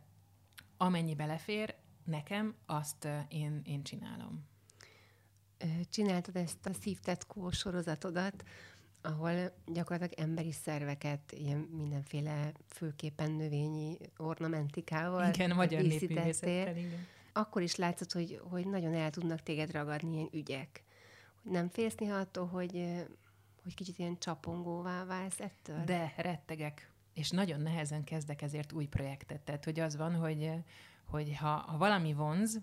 [0.77, 4.51] amennyi belefér, nekem azt én, én csinálom.
[5.89, 8.43] Csináltad ezt a szívtetkó sorozatodat,
[9.01, 15.83] ahol gyakorlatilag emberi szerveket ilyen mindenféle főképpen növényi ornamentikával igen, magyar
[16.77, 17.07] igen.
[17.33, 20.83] Akkor is látszott, hogy, hogy nagyon el tudnak téged ragadni ilyen ügyek.
[21.41, 23.05] Nem félsz néha attól, hogy,
[23.63, 25.83] hogy kicsit ilyen csapongóvá válsz ettől?
[25.83, 26.91] De, rettegek.
[27.13, 29.41] És nagyon nehezen kezdek ezért új projektet.
[29.41, 30.51] Tehát, hogy az van, hogy,
[31.05, 32.61] hogy ha, ha valami vonz,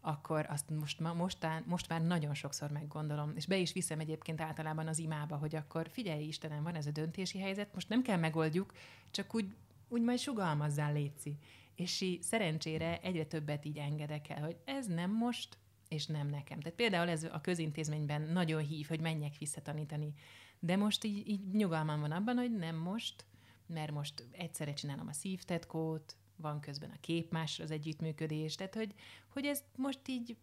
[0.00, 4.40] akkor azt most, ma, mostán, most már nagyon sokszor meggondolom, és be is viszem egyébként
[4.40, 8.16] általában az imába, hogy akkor figyelj Istenem, van ez a döntési helyzet, most nem kell
[8.16, 8.72] megoldjuk,
[9.10, 9.54] csak úgy,
[9.88, 11.38] úgy majd sugalmazzál, Léci.
[11.74, 15.58] És így szerencsére egyre többet így engedek el, hogy ez nem most,
[15.88, 16.60] és nem nekem.
[16.60, 20.14] Tehát például ez a közintézményben nagyon hív, hogy menjek visszatanítani.
[20.58, 23.24] De most így, így nyugalmam van abban, hogy nem most,
[23.66, 28.94] mert most egyszerre csinálom a szívtetkót, van közben a képmásra az együttműködés, tehát hogy,
[29.28, 30.36] hogy ez most így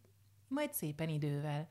[0.48, 1.68] majd szépen idővel.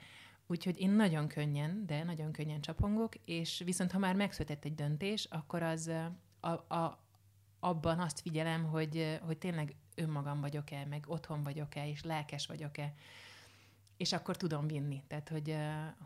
[0.47, 5.25] Úgyhogy én nagyon könnyen, de nagyon könnyen csapongok, és viszont ha már megszületett egy döntés,
[5.25, 5.91] akkor az
[6.41, 7.05] a, a,
[7.61, 12.95] abban azt figyelem, hogy, hogy tényleg önmagam vagyok-e, meg otthon vagyok-e, és lelkes vagyok-e
[13.97, 15.03] és akkor tudom vinni.
[15.07, 15.57] Tehát, hogy...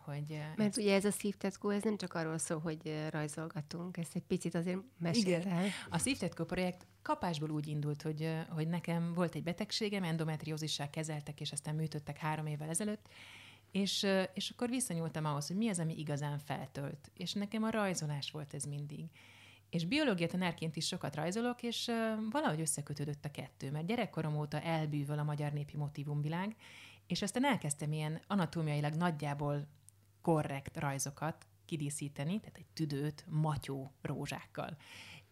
[0.04, 4.22] hogy Mert ugye ez a szívtetkó, ez nem csak arról szól, hogy rajzolgatunk, ezt egy
[4.22, 5.66] picit azért mesél el.
[5.90, 11.52] A szívtetkó projekt kapásból úgy indult, hogy, hogy nekem volt egy betegségem, endometriózissal kezeltek, és
[11.52, 13.08] aztán műtöttek három évvel ezelőtt,
[13.70, 17.10] és, és akkor visszanyúltam ahhoz, hogy mi az, ami igazán feltölt.
[17.16, 19.04] És nekem a rajzolás volt ez mindig.
[19.70, 21.90] És biológia tanárként is sokat rajzolok, és
[22.30, 26.56] valahogy összekötődött a kettő, mert gyerekkorom óta elbűvöl a magyar népi motivumvilág,
[27.10, 29.66] és aztán elkezdtem ilyen anatómiailag nagyjából
[30.22, 34.76] korrekt rajzokat kidíszíteni, tehát egy tüdőt matyó rózsákkal.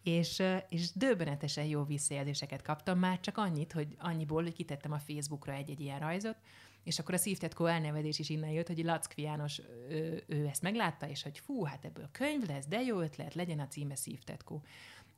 [0.03, 5.53] És, és döbbenetesen jó visszajelzéseket kaptam, már csak annyit, hogy annyiból, hogy kitettem a Facebookra
[5.53, 6.37] egy-egy ilyen rajzot,
[6.83, 11.07] és akkor a szívtetkó elnevezés is innen jött, hogy Lackfi János, ő, ő ezt meglátta,
[11.07, 14.63] és hogy fú, hát ebből könyv lesz, de jó ötlet, legyen a címe szívtetkó.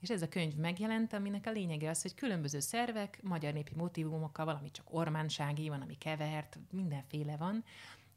[0.01, 4.45] És ez a könyv megjelent, aminek a lényege az, hogy különböző szervek, magyar népi motivumokkal,
[4.45, 7.63] valami csak ormánsági, van, ami kevert, mindenféle van,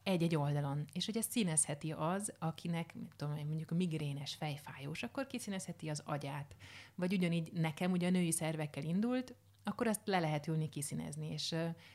[0.02, 0.84] egy-egy oldalon.
[0.92, 6.56] És hogy ezt színezheti az, akinek, tudom, mondjuk a migrénes fejfájós, akkor kiszínezheti az agyát.
[6.94, 11.32] Vagy ugyanígy nekem ugye a női szervekkel indult, akkor azt le lehet ülni kiszínezni.
[11.32, 11.54] És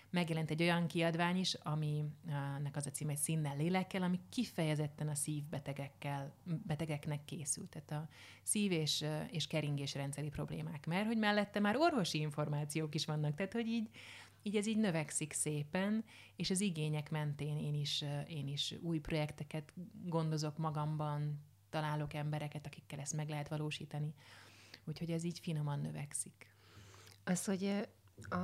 [0.10, 5.16] megjelent egy olyan kiadvány is, aminek az a cím egy színnel lélekkel, ami kifejezetten a
[5.16, 6.34] szívbetegekkel,
[6.66, 7.70] betegeknek készült.
[7.70, 8.10] Tehát a
[8.44, 10.86] szív- és, és keringés rendszeri problémák.
[10.86, 13.90] Mert hogy mellette már orvosi információk is vannak, tehát hogy így,
[14.44, 16.04] így ez így növekszik szépen,
[16.36, 19.74] és az igények mentén én is, én is új projekteket
[20.06, 24.14] gondozok magamban, találok embereket, akikkel ezt meg lehet valósítani.
[24.86, 26.50] Úgyhogy ez így finoman növekszik.
[27.30, 27.88] Az, hogy
[28.30, 28.38] a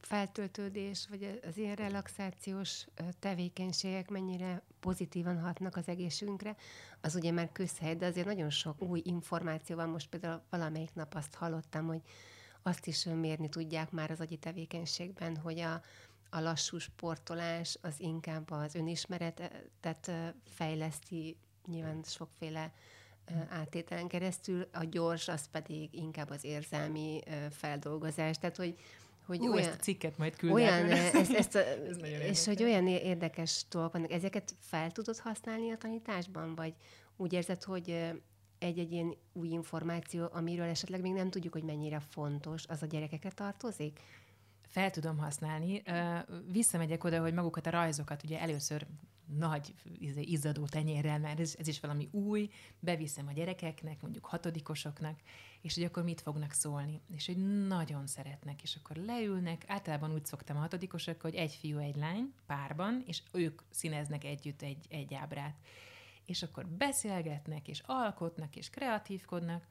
[0.00, 2.86] feltöltődés, vagy az ilyen relaxációs
[3.18, 6.56] tevékenységek mennyire pozitívan hatnak az egészségünkre,
[7.00, 9.88] az ugye már közhely, de azért nagyon sok új információ van.
[9.88, 12.00] Most például valamelyik nap azt hallottam, hogy
[12.62, 15.82] azt is mérni tudják már az agyi tevékenységben, hogy a,
[16.30, 20.10] a lassú sportolás az inkább az önismeretet
[20.44, 22.72] fejleszti, nyilván sokféle
[23.48, 28.38] átételen keresztül, a gyors az pedig inkább az érzelmi feldolgozás.
[28.38, 28.78] Tehát, hogy
[29.28, 30.56] hogy Jó, olyan, ezt a cikket majd küldök.
[30.56, 31.58] Olyan, ezt, ezt a,
[31.90, 34.12] Ez és hogy olyan érdekes dolgok vannak.
[34.12, 36.54] Ezeket fel tudod használni a tanításban?
[36.54, 36.74] Vagy
[37.16, 38.12] úgy érzed, hogy
[38.58, 43.30] egy-egy ilyen új információ, amiről esetleg még nem tudjuk, hogy mennyire fontos, az a gyerekekre
[43.30, 44.00] tartozik?
[44.66, 45.82] Fel tudom használni.
[46.52, 48.86] Visszamegyek oda, hogy magukat a rajzokat ugye először
[49.36, 55.20] nagy izé, izzadó tenyérrel, mert ez, ez is valami új, beviszem a gyerekeknek, mondjuk hatodikosoknak,
[55.60, 57.00] és hogy akkor mit fognak szólni.
[57.14, 61.78] És hogy nagyon szeretnek, és akkor leülnek, általában úgy szoktam a hatodikosok, hogy egy fiú,
[61.78, 65.56] egy lány párban, és ők színeznek együtt egy, egy ábrát.
[66.26, 69.66] És akkor beszélgetnek, és alkotnak, és kreatívkodnak,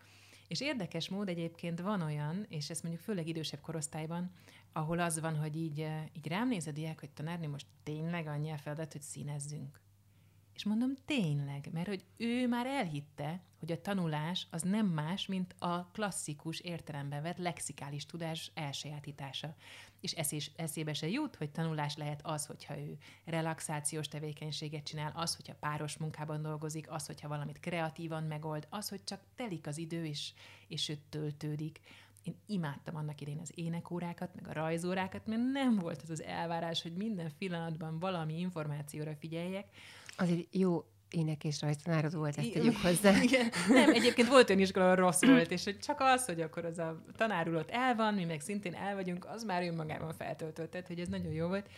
[0.48, 4.32] és érdekes mód egyébként van olyan, és ezt mondjuk főleg idősebb korosztályban,
[4.74, 8.28] ahol az van, hogy így, eh, így rám néz a diák, hogy tanárni most tényleg
[8.28, 9.80] annyi a feladat, hogy színezzünk.
[10.58, 15.56] És mondom, tényleg, mert hogy ő már elhitte, hogy a tanulás az nem más, mint
[15.60, 19.56] a klasszikus értelemben vett lexikális tudás elsajátítása.
[20.02, 25.36] És eszés, eszébe se jut, hogy tanulás lehet az, hogyha ő relaxációs tevékenységet csinál, az,
[25.36, 30.06] hogyha páros munkában dolgozik, az, hogyha valamit kreatívan megold, az, hogy csak telik az idő,
[30.06, 30.34] és,
[30.68, 31.80] és ő töltődik.
[32.24, 36.82] Én imádtam annak idén az énekórákat, meg a rajzórákat, mert nem volt az az elvárás,
[36.82, 39.68] hogy minden pillanatban valami információra figyeljek.
[40.18, 43.22] Azért jó ének és rajztanárod volt, ezt tegyük hozzá.
[43.22, 43.52] Igen.
[43.70, 47.02] Nem, egyébként volt olyan iskola, rossz volt, és hogy csak az, hogy akkor az a
[47.16, 51.08] tanárulott el van, mi meg szintén el vagyunk, az már önmagában feltöltött, tehát hogy ez
[51.08, 51.70] nagyon jó volt.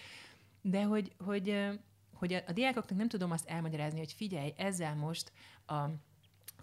[0.62, 1.70] De hogy, hogy,
[2.14, 5.32] hogy a, a diákoknak nem tudom azt elmagyarázni, hogy figyelj, ezzel most
[5.66, 5.84] a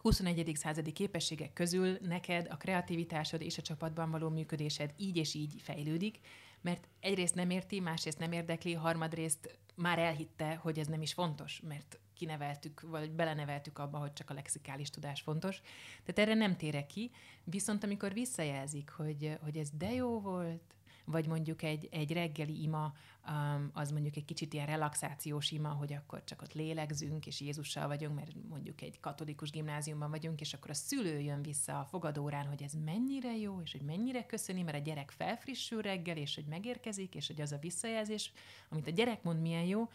[0.01, 0.53] 21.
[0.55, 6.19] századi képességek közül neked a kreativitásod és a csapatban való működésed így és így fejlődik,
[6.61, 11.61] mert egyrészt nem érti, másrészt nem érdekli, harmadrészt már elhitte, hogy ez nem is fontos,
[11.69, 15.61] mert kineveltük, vagy beleneveltük abba, hogy csak a lexikális tudás fontos.
[16.05, 17.11] Tehát erre nem térek ki,
[17.45, 20.75] viszont amikor visszajelzik, hogy, hogy ez de jó volt,
[21.07, 22.93] vagy mondjuk egy, egy reggeli ima,
[23.29, 27.87] um, az mondjuk egy kicsit ilyen relaxációs ima, hogy akkor csak ott lélegzünk, és Jézussal
[27.87, 32.47] vagyunk, mert mondjuk egy katolikus gimnáziumban vagyunk, és akkor a szülő jön vissza a fogadórán,
[32.47, 36.47] hogy ez mennyire jó, és hogy mennyire köszöni, mert a gyerek felfrissül reggel, és hogy
[36.47, 38.33] megérkezik, és hogy az a visszajelzés,
[38.69, 39.89] amit a gyerek mond, milyen jó,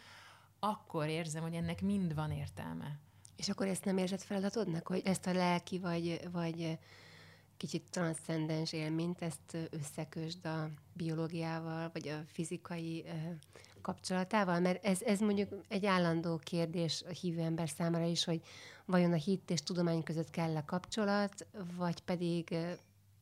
[0.60, 3.00] akkor érzem, hogy ennek mind van értelme.
[3.36, 6.78] És akkor ezt nem érzed feladatodnak, hogy ezt a lelki vagy, vagy
[7.62, 13.06] kicsit transzcendens élményt, ezt összekösd a biológiával, vagy a fizikai
[13.82, 14.60] kapcsolatával?
[14.60, 18.42] Mert ez, ez mondjuk egy állandó kérdés a hívő ember számára is, hogy
[18.86, 21.48] vajon a hit és tudomány között kell a kapcsolat,
[21.78, 22.56] vagy pedig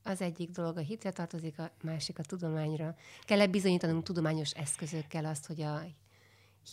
[0.03, 2.95] az egyik dolog a hitre tartozik, a másik a tudományra.
[3.21, 5.81] Kell-e bizonyítanunk tudományos eszközökkel azt, hogy a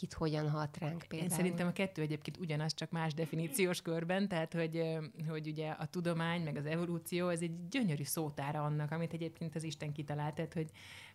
[0.00, 1.30] hit hogyan hat ránk például.
[1.30, 4.82] Én szerintem a kettő egyébként ugyanaz, csak más definíciós körben, tehát hogy,
[5.28, 9.62] hogy ugye a tudomány, meg az evolúció, ez egy gyönyörű szótára annak, amit egyébként az
[9.62, 10.70] Isten kitalált, tehát hogy,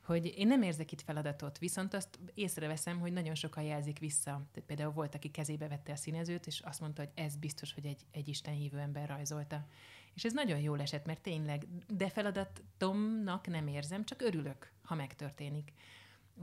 [0.06, 4.32] hogy én nem érzek itt feladatot, viszont azt észreveszem, hogy nagyon sokan jelzik vissza.
[4.32, 7.86] Tehát például volt, aki kezébe vette a színezőt, és azt mondta, hogy ez biztos, hogy
[7.86, 9.66] egy, egy Isten hívő ember rajzolta.
[10.14, 15.74] És ez nagyon jól esett, mert tényleg, de feladatomnak nem érzem, csak örülök, ha megtörténik.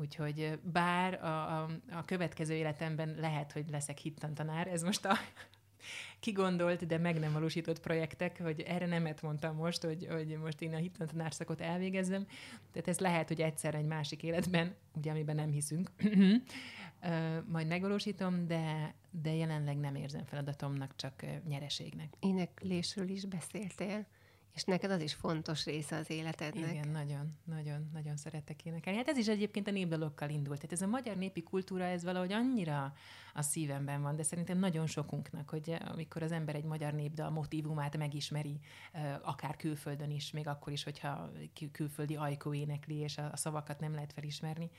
[0.00, 5.14] Úgyhogy bár a, a, a következő életemben lehet, hogy leszek hittantanár, ez most a
[6.20, 10.74] kigondolt, de meg nem valósított projektek, hogy erre nemet mondtam most, hogy, hogy most én
[10.74, 12.26] a hittantanárszakot elvégezzem.
[12.72, 15.90] Tehát ez lehet, hogy egyszer egy másik életben, ugye amiben nem hiszünk,
[17.52, 22.12] majd megvalósítom, de, de jelenleg nem érzem feladatomnak, csak nyereségnek.
[22.20, 24.06] Éneklésről is beszéltél.
[24.58, 26.70] És neked az is fontos része az életednek.
[26.70, 28.98] Igen, nagyon, nagyon, nagyon szeretek énekelni.
[28.98, 30.56] Hát ez is egyébként a népdalokkal indult.
[30.56, 32.92] Tehát ez a magyar népi kultúra, ez valahogy annyira
[33.34, 37.96] a szívemben van, de szerintem nagyon sokunknak, hogy amikor az ember egy magyar népdal motivumát
[37.96, 38.60] megismeri,
[39.22, 41.30] akár külföldön is, még akkor is, hogyha
[41.72, 44.70] külföldi ajkó énekli, és a szavakat nem lehet felismerni,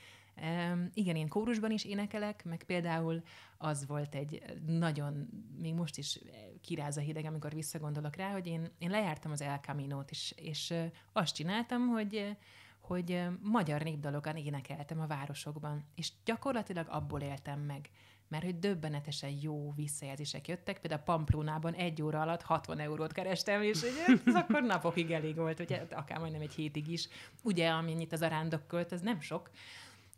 [0.93, 3.23] Igen, én kórusban is énekelek, meg például
[3.57, 6.19] az volt egy nagyon, még most is
[6.61, 10.73] kiráz a hideg, amikor visszagondolok rá, hogy én, én lejártam az El Camino-t, és, és
[11.13, 12.37] azt csináltam, hogy
[12.79, 17.89] hogy magyar népdalokan énekeltem a városokban, és gyakorlatilag abból éltem meg
[18.29, 20.79] mert hogy döbbenetesen jó visszajelzések jöttek.
[20.79, 25.59] Például Pamplónában egy óra alatt 60 eurót kerestem, és ugye, ez akkor napokig elég volt,
[25.59, 27.07] ugye, akár majdnem egy hétig is.
[27.43, 29.49] Ugye, amennyit az arándok költ, ez nem sok.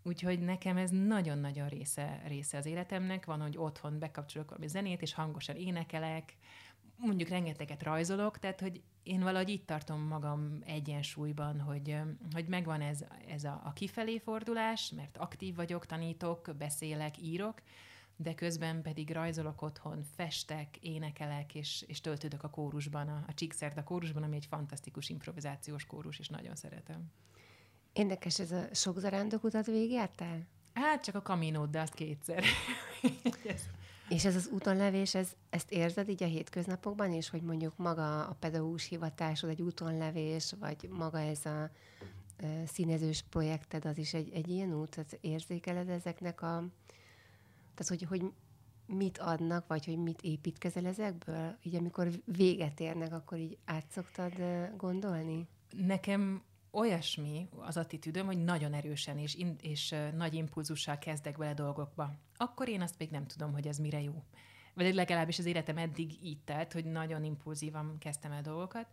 [0.03, 3.25] Úgyhogy nekem ez nagyon-nagyon része, része az életemnek.
[3.25, 6.37] Van, hogy otthon bekapcsolok valami zenét, és hangosan énekelek,
[6.95, 11.97] mondjuk rengeteget rajzolok, tehát hogy én valahogy itt tartom magam egyensúlyban, hogy,
[12.31, 17.61] hogy megvan ez, ez a, a kifelé fordulás, mert aktív vagyok, tanítok, beszélek, írok,
[18.15, 23.83] de közben pedig rajzolok otthon, festek, énekelek, és, és töltődök a kórusban, a, a Csíkszert
[23.83, 27.11] kórusban, ami egy fantasztikus improvizációs kórus, és nagyon szeretem.
[27.93, 30.47] Érdekes, ez a sok zarándokutat végigjártál?
[30.73, 32.43] Hát csak a kaminót, de azt kétszer.
[34.09, 38.35] És ez az útonlevés, ez, ezt érzed így a hétköznapokban is, hogy mondjuk maga a
[38.39, 41.69] pedagógus hivatásod egy útonlevés, vagy maga ez a
[42.37, 44.89] e, színezős projekted, az is egy, egy ilyen út?
[44.89, 46.63] Tehát érzékeled ezeknek a...
[47.73, 48.31] Tehát, hogy, hogy
[48.85, 51.57] mit adnak, vagy hogy mit építkezel ezekből?
[51.63, 54.33] Így amikor véget érnek, akkor így át szoktad
[54.77, 55.47] gondolni?
[55.77, 62.13] Nekem olyasmi az attitűdöm, hogy nagyon erősen és, in, és nagy impulzussal kezdek bele dolgokba.
[62.37, 64.23] Akkor én azt még nem tudom, hogy ez mire jó.
[64.73, 68.87] Vagy legalábbis az életem eddig így telt, hogy nagyon impulzívan kezdtem el dolgokat,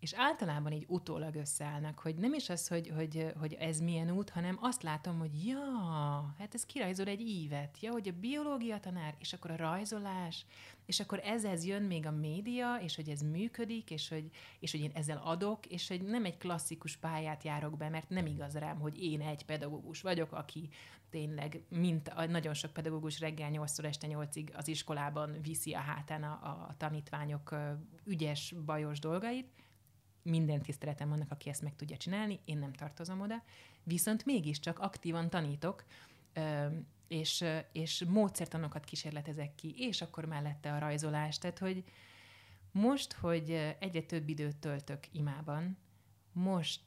[0.00, 4.30] és általában így utólag összeállnak, hogy nem is az, hogy, hogy, hogy ez milyen út,
[4.30, 9.14] hanem azt látom, hogy ja, hát ez kirajzol egy ívet, ja, hogy a biológia tanár,
[9.18, 10.46] és akkor a rajzolás,
[10.86, 14.30] és akkor ezhez jön még a média, és hogy ez működik, és hogy,
[14.60, 18.26] és hogy én ezzel adok, és hogy nem egy klasszikus pályát járok be, mert nem
[18.26, 20.68] igaz rám, hogy én egy pedagógus vagyok, aki
[21.10, 26.22] tényleg, mint a nagyon sok pedagógus reggel 8 este 8-ig az iskolában viszi a hátán
[26.22, 27.54] a, a tanítványok
[28.04, 29.55] ügyes, bajos dolgait,
[30.26, 33.42] minden tiszteletem annak, aki ezt meg tudja csinálni, én nem tartozom oda,
[33.82, 35.84] viszont mégiscsak aktívan tanítok,
[37.08, 41.38] és, és módszertanokat kísérletezek ki, és akkor mellette a rajzolás.
[41.38, 41.84] Tehát, hogy
[42.70, 45.76] most, hogy egyre több időt töltök imában,
[46.32, 46.80] most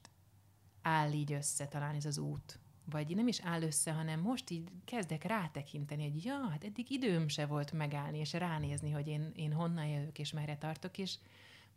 [0.82, 2.60] áll így össze talán ez az út.
[2.86, 7.28] Vagy nem is áll össze, hanem most így kezdek rátekinteni, hogy ja, hát eddig időm
[7.28, 11.16] se volt megállni, és ránézni, hogy én, én honnan jövök, és merre tartok, és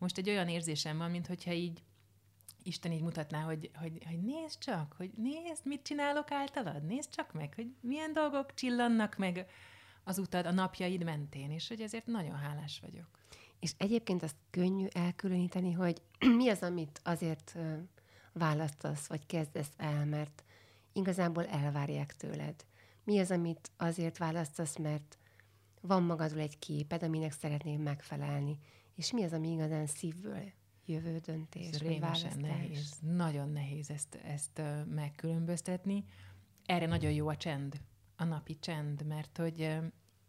[0.03, 1.83] most egy olyan érzésem van, mintha így
[2.63, 7.33] Isten így mutatná, hogy, hogy, hogy nézd csak, hogy nézd, mit csinálok általad, nézd csak
[7.33, 9.47] meg, hogy milyen dolgok csillannak meg
[10.05, 13.09] az utad, a napjaid mentén, és hogy ezért nagyon hálás vagyok.
[13.61, 16.03] És egyébként azt könnyű elkülöníteni, hogy
[16.39, 17.57] mi az, amit azért
[18.33, 20.45] választasz, vagy kezdesz el, mert
[20.93, 22.65] igazából elvárják tőled.
[23.05, 25.19] Mi az, amit azért választasz, mert
[25.81, 28.59] van magadról egy képed, aminek szeretnél megfelelni,
[29.03, 30.53] és mi az, ami igazán szívből
[30.87, 32.35] jövő döntés, Ez választás?
[32.35, 32.99] nehéz.
[33.01, 36.05] Nagyon nehéz ezt, ezt megkülönböztetni.
[36.65, 37.81] Erre nagyon jó a csend,
[38.17, 39.79] a napi csend, mert hogy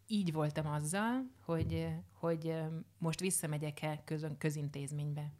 [0.06, 2.54] így voltam azzal, hogy, hogy
[2.98, 5.32] most visszamegyek-e közön, közintézménybe.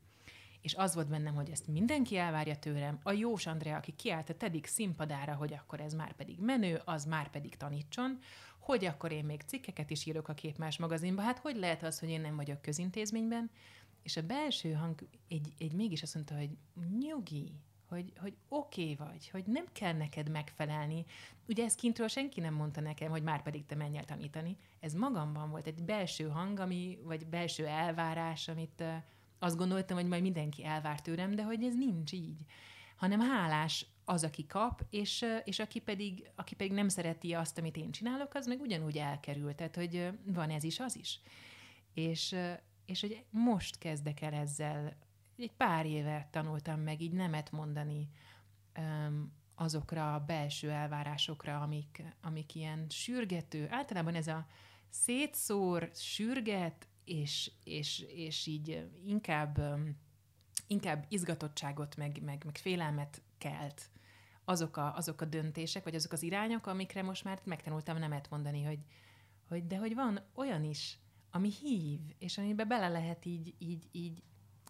[0.64, 2.98] És az volt bennem, hogy ezt mindenki elvárja tőlem.
[3.02, 7.04] A Jós Andrea, aki kiállt a TEDx színpadára, hogy akkor ez már pedig menő, az
[7.04, 8.18] már pedig tanítson,
[8.58, 11.22] hogy akkor én még cikkeket is írok a Képmás magazinba.
[11.22, 13.50] Hát hogy lehet az, hogy én nem vagyok közintézményben?
[14.02, 16.50] És a belső hang egy, egy mégis azt mondta, hogy
[17.00, 17.52] nyugi,
[17.88, 21.04] hogy, hogy oké okay vagy, hogy nem kell neked megfelelni.
[21.48, 24.56] Ugye ezt kintről senki nem mondta nekem, hogy már pedig te menj el tanítani.
[24.80, 28.84] Ez magamban volt egy belső hang, ami, vagy belső elvárás, amit
[29.44, 32.44] azt gondoltam, hogy majd mindenki elvár tőlem, de hogy ez nincs így.
[32.96, 37.76] Hanem hálás az, aki kap, és, és aki, pedig, aki pedig nem szereti azt, amit
[37.76, 39.54] én csinálok, az meg ugyanúgy elkerül.
[39.54, 41.20] Tehát, hogy van ez is, az is.
[41.94, 42.36] És,
[42.86, 44.96] és hogy most kezdek el ezzel
[45.38, 48.08] egy pár éve tanultam meg így nemet mondani
[49.54, 54.46] azokra a belső elvárásokra, amik, amik ilyen sürgető, általában ez a
[54.88, 59.60] szétszór, sürget, és, és, és így inkább,
[60.66, 63.90] inkább izgatottságot, meg, meg, meg félelmet kelt
[64.44, 68.62] azok a, azok a döntések, vagy azok az irányok, amikre most már megtanultam nemet mondani,
[68.62, 68.78] hogy,
[69.48, 70.98] hogy de hogy van olyan is,
[71.30, 74.22] ami hív, és amiben bele lehet így, így, így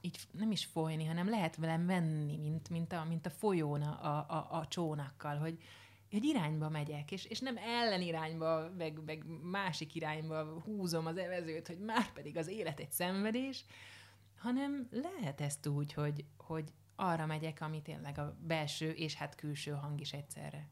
[0.05, 4.16] így nem is folyni, hanem lehet velem menni, mint, mint, a, mint a folyón a,
[4.28, 5.59] a, a csónakkal, hogy
[6.14, 11.78] egy irányba megyek, és, és nem ellenirányba, meg, meg másik irányba húzom az evezőt, hogy
[11.78, 13.64] már pedig az élet egy szenvedés,
[14.38, 19.70] hanem lehet ezt úgy, hogy, hogy arra megyek, ami tényleg a belső és hát külső
[19.70, 20.68] hang is egyszerre.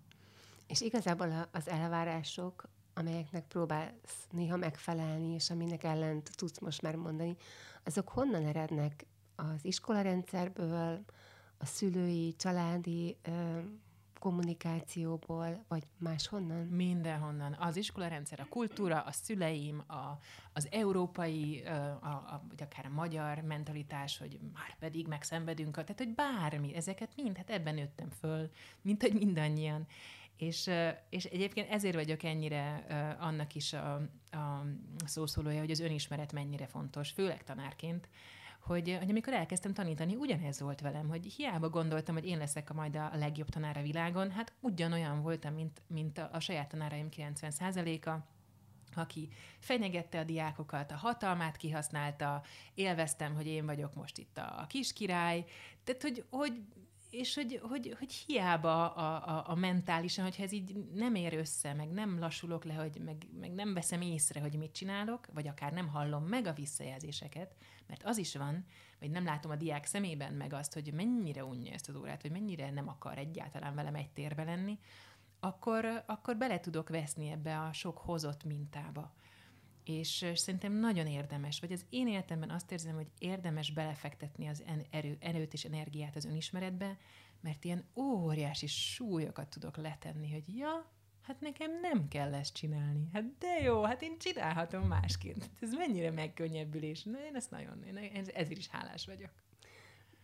[0.66, 7.36] És igazából az elvárások, amelyeknek próbálsz néha megfelelni, és aminek ellent tudsz most már mondani,
[7.84, 9.06] azok honnan erednek?
[9.36, 11.04] az iskolarendszerből,
[11.58, 13.16] a szülői, családi
[14.22, 16.66] kommunikációból, vagy máshonnan?
[16.66, 17.56] Mindenhonnan.
[17.58, 20.18] Az iskolarendszer, a kultúra, a szüleim, a,
[20.52, 21.62] az európai,
[22.00, 27.10] a, a, vagy akár a magyar mentalitás, hogy már pedig megszenvedünk, tehát hogy bármi, ezeket
[27.16, 28.50] mind, hát ebben nőttem föl,
[28.82, 29.86] mint hogy mindannyian.
[30.36, 30.70] És,
[31.08, 32.84] és egyébként ezért vagyok ennyire
[33.20, 33.94] annak is a,
[34.30, 34.64] a
[35.04, 38.08] szószólója, hogy az önismeret mennyire fontos, főleg tanárként,
[38.62, 42.74] hogy, hogy amikor elkezdtem tanítani, ugyanez volt velem, hogy hiába gondoltam, hogy én leszek a
[42.74, 47.08] majd a legjobb tanár a világon, hát ugyanolyan voltam, mint, mint a, a saját tanáraim
[47.16, 48.10] 90%-a,
[48.94, 52.42] aki fenyegette a diákokat, a hatalmát kihasználta,
[52.74, 55.44] élveztem, hogy én vagyok most itt a, a kiskirály,
[55.84, 56.62] tehát hogy, hogy
[57.12, 61.74] és hogy, hogy, hogy hiába a, a, a mentálisan, hogyha ez így nem ér össze,
[61.74, 65.72] meg nem lassulok le, hogy meg, meg nem veszem észre, hogy mit csinálok, vagy akár
[65.72, 67.54] nem hallom meg a visszajelzéseket,
[67.86, 68.64] mert az is van,
[69.00, 72.30] vagy nem látom a diák szemében meg azt, hogy mennyire unja ezt az órát, vagy
[72.30, 74.78] mennyire nem akar egyáltalán velem egy térbe lenni,
[75.40, 79.12] akkor, akkor bele tudok veszni ebbe a sok hozott mintába.
[79.84, 85.16] És szerintem nagyon érdemes, vagy az én életemben azt érzem, hogy érdemes belefektetni az erő,
[85.20, 86.98] erőt és energiát az önismeretbe,
[87.40, 90.90] mert ilyen óriási súlyokat tudok letenni, hogy ja,
[91.22, 93.08] hát nekem nem kell ezt csinálni.
[93.12, 95.50] Hát de jó, hát én csinálhatom másként.
[95.60, 97.02] Ez mennyire megkönnyebbülés.
[97.02, 99.30] Na, én ezt nagyon, én ezért is hálás vagyok.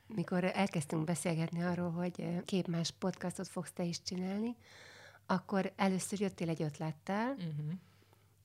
[0.07, 4.57] Mikor elkezdtünk beszélgetni arról, hogy képmás podcastot fogsz te is csinálni,
[5.27, 7.73] akkor először jöttél egy ötlettel, uh-huh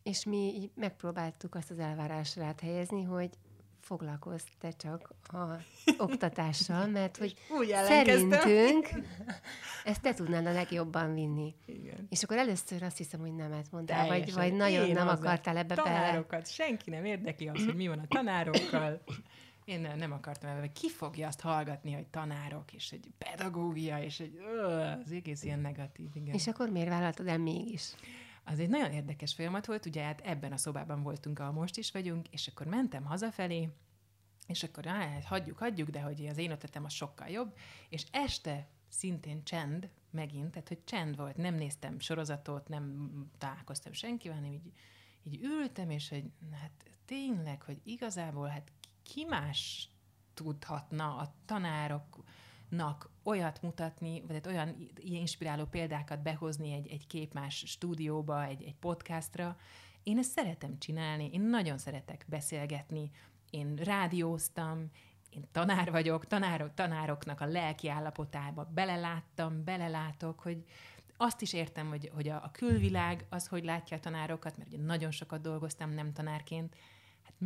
[0.03, 3.29] és mi így megpróbáltuk azt az elvárásra rád helyezni, hogy
[3.79, 5.37] foglalkozz te csak a
[5.97, 8.89] oktatással, mert hogy Úgy szerintünk
[9.83, 11.55] ezt te tudnád a legjobban vinni.
[11.65, 12.07] Igen.
[12.09, 15.75] És akkor először azt hiszem, hogy nemet mondtál, vagy, vagy nagyon Én nem akartál ebbe
[15.75, 16.29] tanárokat.
[16.29, 16.43] bele.
[16.43, 19.03] Senki nem érdekli azt, hogy mi van a tanárokkal.
[19.65, 24.19] Én nem, nem akartam ebbe, ki fogja azt hallgatni, hogy tanárok, és egy pedagógia, és
[24.19, 26.09] egy ö, az egész ilyen negatív.
[26.13, 26.33] Igen.
[26.33, 27.93] És akkor miért vállaltad el mégis?
[28.43, 31.91] Az egy nagyon érdekes folyamat volt, ugye hát ebben a szobában voltunk, ahol most is
[31.91, 33.69] vagyunk, és akkor mentem hazafelé,
[34.47, 37.57] és akkor hát hagyjuk, hagyjuk, de hogy az én ötletem az sokkal jobb,
[37.89, 44.37] és este szintén csend megint, tehát hogy csend volt, nem néztem sorozatot, nem találkoztam senkivel,
[44.37, 44.71] hanem így,
[45.23, 46.71] így ültem, és hogy hát
[47.05, 48.71] tényleg, hogy igazából hát
[49.03, 49.89] ki más
[50.33, 52.23] tudhatna a tanárok,
[52.75, 58.63] nak olyat mutatni, vagy hát olyan ilyen inspiráló példákat behozni egy, egy képmás stúdióba, egy,
[58.63, 59.57] egy podcastra.
[60.03, 63.11] Én ezt szeretem csinálni, én nagyon szeretek beszélgetni,
[63.49, 64.89] én rádióztam,
[65.29, 70.63] én tanár vagyok, tanárok, tanároknak a lelki állapotába beleláttam, belelátok, hogy
[71.17, 74.83] azt is értem, hogy, hogy a, a külvilág az, hogy látja a tanárokat, mert ugye
[74.83, 76.75] nagyon sokat dolgoztam nem tanárként,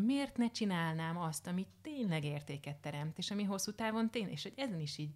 [0.06, 4.54] miért ne csinálnám azt, ami tényleg értéket teremt, és ami hosszú távon tényleg, és hogy
[4.56, 5.14] ezen is így,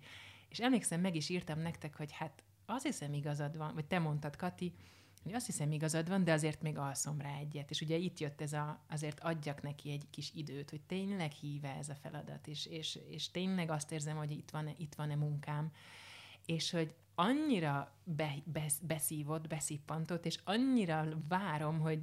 [0.50, 4.36] és emlékszem, meg is írtam nektek, hogy hát az hiszem igazad van, vagy te mondtad,
[4.36, 4.74] Kati,
[5.24, 7.70] hogy azt hiszem igazad van, de azért még alszom rá egyet.
[7.70, 11.76] És ugye itt jött ez a, azért adjak neki egy kis időt, hogy tényleg híve
[11.76, 15.72] ez a feladat, és, és, és tényleg azt érzem, hogy itt van-e, itt van-e munkám,
[16.46, 22.00] és hogy annyira be, be, beszívott, beszippantott, és annyira várom, hogy,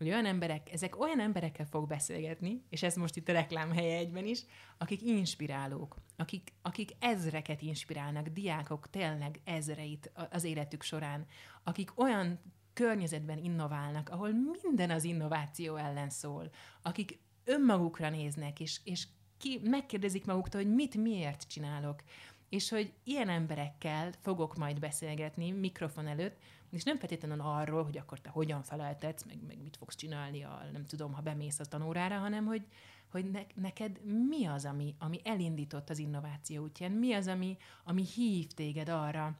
[0.00, 3.96] hogy olyan emberek, ezek olyan emberekkel fog beszélgetni, és ez most itt a reklám helye
[3.96, 4.44] egyben is,
[4.78, 11.26] akik inspirálók, akik, akik ezreket inspirálnak, diákok tényleg ezreit az életük során,
[11.64, 12.40] akik olyan
[12.72, 14.30] környezetben innoválnak, ahol
[14.62, 16.50] minden az innováció ellen szól,
[16.82, 19.06] akik önmagukra néznek, és, és
[19.38, 22.02] ki, megkérdezik maguktól, hogy mit miért csinálok,
[22.48, 26.36] és hogy ilyen emberekkel fogok majd beszélgetni mikrofon előtt,
[26.70, 30.68] és nem feltétlenül arról, hogy akkor te hogyan feleltetsz, meg, meg mit fogsz csinálni, a,
[30.72, 32.66] nem tudom, ha bemész a tanórára, hanem hogy,
[33.10, 38.04] hogy ne, neked mi az, ami, ami elindított az innováció útján, mi az, ami, ami
[38.04, 39.38] hív téged arra,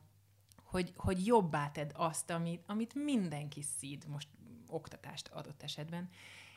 [0.62, 4.28] hogy, hogy jobbá tedd azt, amit, amit mindenki szíd, most
[4.68, 6.08] oktatást adott esetben,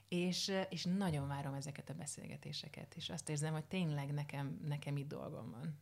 [0.07, 5.07] és, és nagyon várom ezeket a beszélgetéseket, és azt érzem, hogy tényleg nekem, nekem itt
[5.07, 5.79] dolgom van.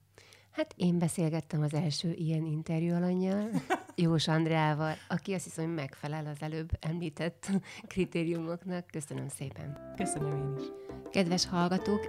[0.51, 3.49] Hát én beszélgettem az első ilyen interjú alanyjal,
[3.95, 7.49] Jós Andreával, aki azt hiszem, hogy megfelel az előbb említett
[7.87, 8.87] kritériumoknak.
[8.87, 9.93] Köszönöm szépen.
[9.95, 10.63] Köszönöm én is.
[11.11, 12.05] Kedves hallgatók,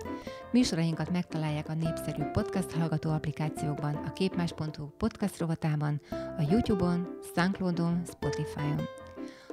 [0.52, 8.80] műsorainkat megtalálják a népszerű podcast hallgató applikációkban, a képmás.hu podcast rovatában, a YouTube-on, Soundcloud-on, Spotify-on.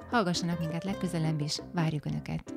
[0.10, 2.54] Hallgassanak minket legközelebb is, várjuk Önöket!